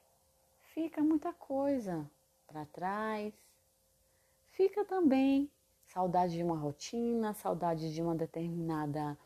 fica 0.74 1.02
muita 1.02 1.32
coisa 1.32 2.08
para 2.46 2.64
trás. 2.66 3.32
Fica 4.58 4.84
também 4.84 5.48
saudade 5.86 6.32
de 6.32 6.42
uma 6.42 6.58
rotina, 6.58 7.32
saudade 7.32 7.94
de 7.94 8.02
uma 8.02 8.16
determinada 8.16 9.16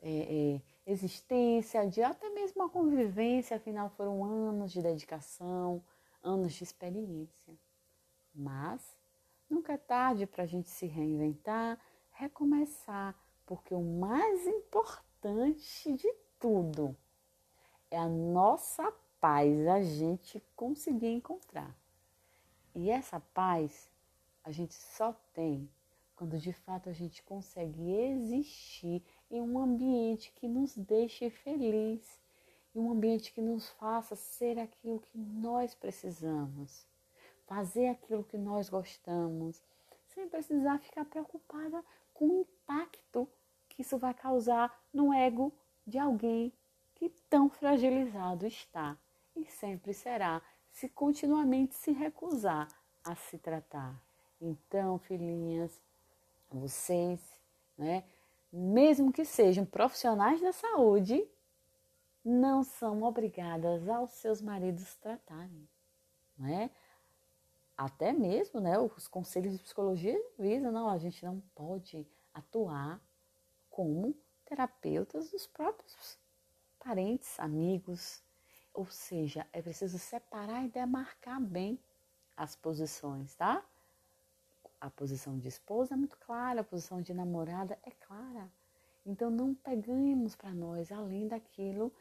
é, 0.00 0.54
é, 0.54 0.62
existência, 0.86 1.84
de 1.88 2.00
até 2.00 2.30
mesmo 2.30 2.62
uma 2.62 2.70
convivência, 2.70 3.56
afinal 3.56 3.90
foram 3.90 4.24
anos 4.24 4.70
de 4.70 4.80
dedicação, 4.80 5.82
anos 6.22 6.52
de 6.52 6.62
experiência. 6.62 7.58
Mas 8.32 8.96
nunca 9.50 9.72
é 9.72 9.76
tarde 9.76 10.28
para 10.28 10.44
a 10.44 10.46
gente 10.46 10.70
se 10.70 10.86
reinventar, 10.86 11.76
recomeçar, 12.12 13.16
porque 13.44 13.74
o 13.74 13.82
mais 13.82 14.46
importante 14.46 15.92
de 15.92 16.14
tudo 16.38 16.96
é 17.90 17.98
a 17.98 18.08
nossa 18.08 18.92
paz, 19.20 19.66
a 19.66 19.82
gente 19.82 20.40
conseguir 20.54 21.08
encontrar. 21.08 21.76
E 22.76 22.88
essa 22.90 23.18
paz 23.18 23.90
a 24.48 24.50
gente 24.50 24.72
só 24.72 25.12
tem 25.34 25.70
quando 26.16 26.38
de 26.38 26.54
fato 26.54 26.88
a 26.88 26.92
gente 26.92 27.22
consegue 27.22 27.92
existir 27.92 29.04
em 29.30 29.42
um 29.42 29.58
ambiente 29.58 30.32
que 30.32 30.48
nos 30.48 30.74
deixe 30.74 31.28
feliz, 31.28 32.18
em 32.74 32.80
um 32.80 32.90
ambiente 32.90 33.30
que 33.30 33.42
nos 33.42 33.68
faça 33.68 34.16
ser 34.16 34.58
aquilo 34.58 35.00
que 35.00 35.18
nós 35.18 35.74
precisamos, 35.74 36.86
fazer 37.46 37.88
aquilo 37.88 38.24
que 38.24 38.38
nós 38.38 38.70
gostamos, 38.70 39.62
sem 40.06 40.26
precisar 40.26 40.78
ficar 40.78 41.04
preocupada 41.04 41.84
com 42.14 42.26
o 42.28 42.40
impacto 42.40 43.28
que 43.68 43.82
isso 43.82 43.98
vai 43.98 44.14
causar 44.14 44.82
no 44.90 45.12
ego 45.12 45.52
de 45.86 45.98
alguém 45.98 46.54
que 46.94 47.10
tão 47.28 47.50
fragilizado 47.50 48.46
está 48.46 48.96
e 49.36 49.44
sempre 49.44 49.92
será 49.92 50.40
se 50.72 50.88
continuamente 50.88 51.74
se 51.74 51.92
recusar 51.92 52.66
a 53.04 53.14
se 53.14 53.36
tratar. 53.36 54.07
Então, 54.40 54.98
filhinhas, 54.98 55.80
vocês, 56.50 57.20
né, 57.76 58.04
mesmo 58.52 59.12
que 59.12 59.24
sejam 59.24 59.64
profissionais 59.64 60.40
da 60.40 60.52
saúde, 60.52 61.28
não 62.24 62.62
são 62.62 63.02
obrigadas 63.02 63.88
aos 63.88 64.12
seus 64.12 64.40
maridos 64.40 64.94
tratarem, 64.96 65.68
né? 66.36 66.70
Até 67.76 68.12
mesmo, 68.12 68.60
né, 68.60 68.78
os 68.78 69.06
conselhos 69.06 69.52
de 69.52 69.62
psicologia 69.62 70.18
avisam, 70.38 70.72
não, 70.72 70.88
a 70.88 70.98
gente 70.98 71.24
não 71.24 71.40
pode 71.54 72.06
atuar 72.34 73.00
como 73.70 74.16
terapeutas 74.44 75.30
dos 75.30 75.46
próprios 75.46 76.18
parentes, 76.78 77.38
amigos, 77.38 78.22
ou 78.74 78.86
seja, 78.86 79.46
é 79.52 79.62
preciso 79.62 79.98
separar 79.98 80.64
e 80.64 80.68
demarcar 80.68 81.40
bem 81.40 81.78
as 82.36 82.56
posições, 82.56 83.34
tá? 83.34 83.64
A 84.80 84.88
posição 84.88 85.38
de 85.38 85.48
esposa 85.48 85.94
é 85.94 85.96
muito 85.96 86.16
clara, 86.18 86.60
a 86.60 86.64
posição 86.64 87.02
de 87.02 87.12
namorada 87.12 87.78
é 87.82 87.90
clara. 87.90 88.50
Então 89.04 89.30
não 89.30 89.54
pegamos 89.54 90.36
para 90.36 90.52
nós 90.52 90.92
além 90.92 91.26
daquilo 91.26 91.92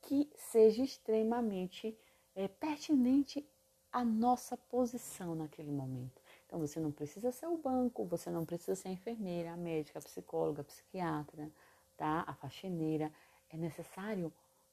que 0.00 0.30
seja 0.36 0.82
extremamente 0.82 1.96
é, 2.34 2.48
pertinente 2.48 3.46
à 3.92 4.04
nossa 4.04 4.56
posição 4.56 5.34
naquele 5.34 5.70
momento. 5.70 6.20
Então 6.46 6.58
você 6.58 6.78
não 6.78 6.92
precisa 6.92 7.30
ser 7.30 7.46
o 7.46 7.56
banco, 7.56 8.04
você 8.04 8.30
não 8.30 8.44
precisa 8.44 8.74
ser 8.74 8.88
a 8.88 8.92
enfermeira, 8.92 9.52
a 9.52 9.56
médica, 9.56 9.98
a 9.98 10.02
psicóloga, 10.02 10.62
a 10.62 10.64
psiquiatra, 10.64 11.50
tá? 11.96 12.24
A 12.26 12.34
faxineira. 12.34 13.12
É 13.50 13.56
necessário 13.56 14.32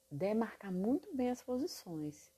demarcar 0.10 0.72
muito 0.72 1.16
bem 1.16 1.30
as 1.30 1.42
posições. 1.42 2.32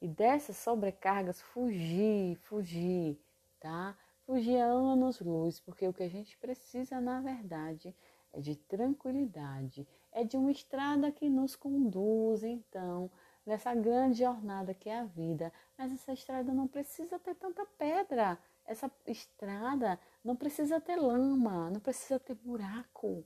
E 0.00 0.08
dessas 0.08 0.56
sobrecargas 0.56 1.40
fugir, 1.40 2.36
fugir, 2.36 3.18
tá? 3.58 3.96
Fugir 4.28 4.60
a 4.60 4.66
anos-luz, 4.66 5.58
porque 5.58 5.88
o 5.88 5.92
que 5.94 6.02
a 6.02 6.08
gente 6.08 6.36
precisa, 6.36 7.00
na 7.00 7.18
verdade, 7.18 7.96
é 8.30 8.38
de 8.38 8.56
tranquilidade, 8.56 9.88
é 10.12 10.22
de 10.22 10.36
uma 10.36 10.52
estrada 10.52 11.10
que 11.10 11.30
nos 11.30 11.56
conduz, 11.56 12.44
então, 12.44 13.10
nessa 13.46 13.74
grande 13.74 14.18
jornada 14.18 14.74
que 14.74 14.90
é 14.90 14.98
a 14.98 15.04
vida. 15.04 15.50
Mas 15.78 15.94
essa 15.94 16.12
estrada 16.12 16.52
não 16.52 16.68
precisa 16.68 17.18
ter 17.18 17.34
tanta 17.36 17.64
pedra, 17.78 18.38
essa 18.66 18.90
estrada 19.06 19.98
não 20.22 20.36
precisa 20.36 20.78
ter 20.78 20.96
lama, 20.96 21.70
não 21.70 21.80
precisa 21.80 22.20
ter 22.20 22.34
buraco. 22.34 23.24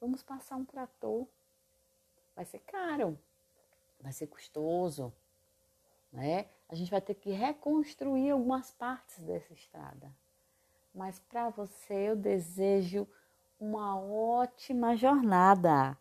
Vamos 0.00 0.24
passar 0.24 0.56
um 0.56 0.64
trator. 0.64 1.24
Vai 2.34 2.44
ser 2.44 2.58
caro, 2.66 3.16
vai 4.00 4.12
ser 4.12 4.26
custoso, 4.26 5.14
né? 6.14 6.46
A 6.68 6.74
gente 6.74 6.90
vai 6.90 7.00
ter 7.00 7.14
que 7.14 7.30
reconstruir 7.30 8.30
algumas 8.30 8.70
partes 8.70 9.18
dessa 9.18 9.52
estrada. 9.52 10.10
Mas 10.94 11.18
para 11.18 11.50
você 11.50 12.08
eu 12.08 12.16
desejo 12.16 13.06
uma 13.60 14.00
ótima 14.00 14.96
jornada, 14.96 15.98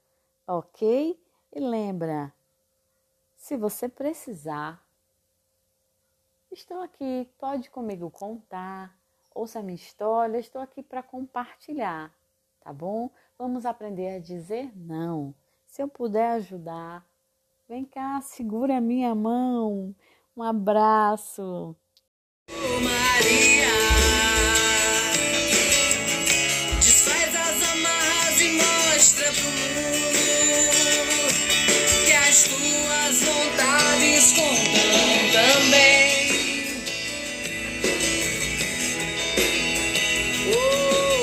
ok? 0.48 1.20
E 1.52 1.60
lembra, 1.60 2.32
se 3.36 3.58
você 3.58 3.90
precisar, 3.90 4.84
estou 6.52 6.82
aqui, 6.82 7.30
pode 7.40 7.70
comigo 7.72 8.10
contar, 8.12 8.96
ouça 9.34 9.60
a 9.60 9.64
minha 9.64 9.76
história, 9.76 10.38
estou 10.38 10.62
aqui 10.62 10.84
para 10.84 11.02
compartilhar, 11.02 12.14
tá 12.62 12.72
bom? 12.72 13.10
Vamos 13.38 13.66
aprender 13.66 14.16
a 14.16 14.20
dizer 14.20 14.72
não. 14.76 15.34
Se 15.66 15.82
eu 15.82 15.88
puder 15.88 16.34
ajudar, 16.34 17.04
Vem 17.70 17.86
cá, 17.86 18.20
segura 18.22 18.78
a 18.78 18.82
minha 18.82 19.16
mão. 19.16 19.96
Um 20.36 20.44
abraço. 20.44 21.76
Maria, 22.52 23.70
desfaz 26.76 27.34
as 27.34 27.72
amarras 27.72 28.42
e 28.42 28.50
mostra 28.52 29.32
pro 29.32 29.50
mundo 29.80 30.14
que 32.06 32.12
as 32.12 32.44
tuas 32.44 33.24
vontades 33.24 34.34
contam 34.34 35.32
também. 35.32 36.14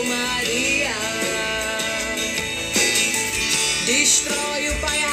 Maria, 0.09 0.97
destrói 3.84 4.68
o 4.70 4.80
pai 4.80 5.05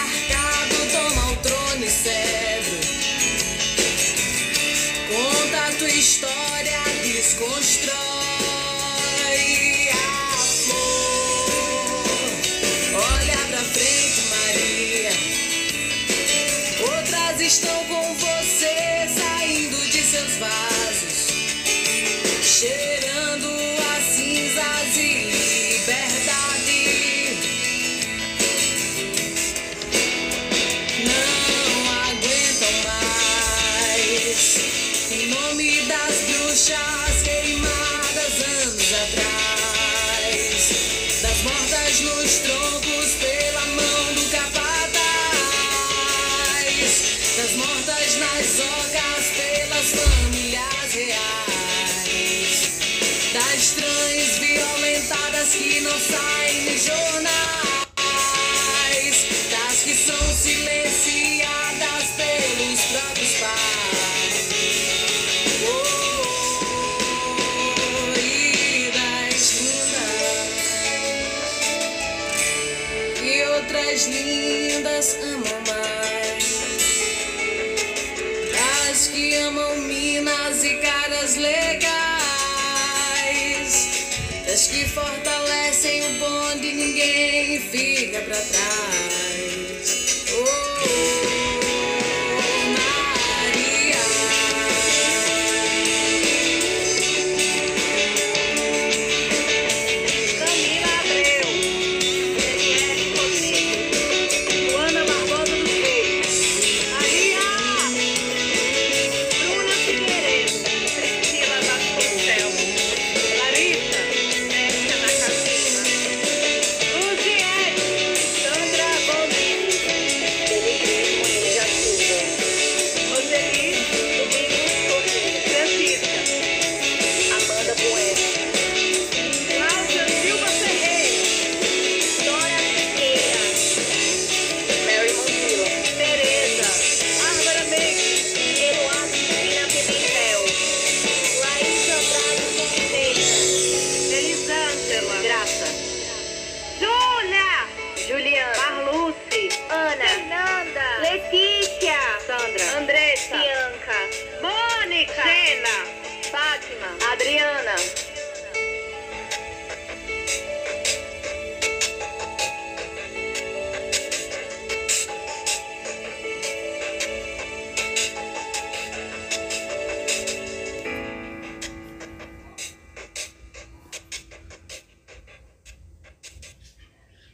pra 88.27 88.35
trás. 88.35 89.26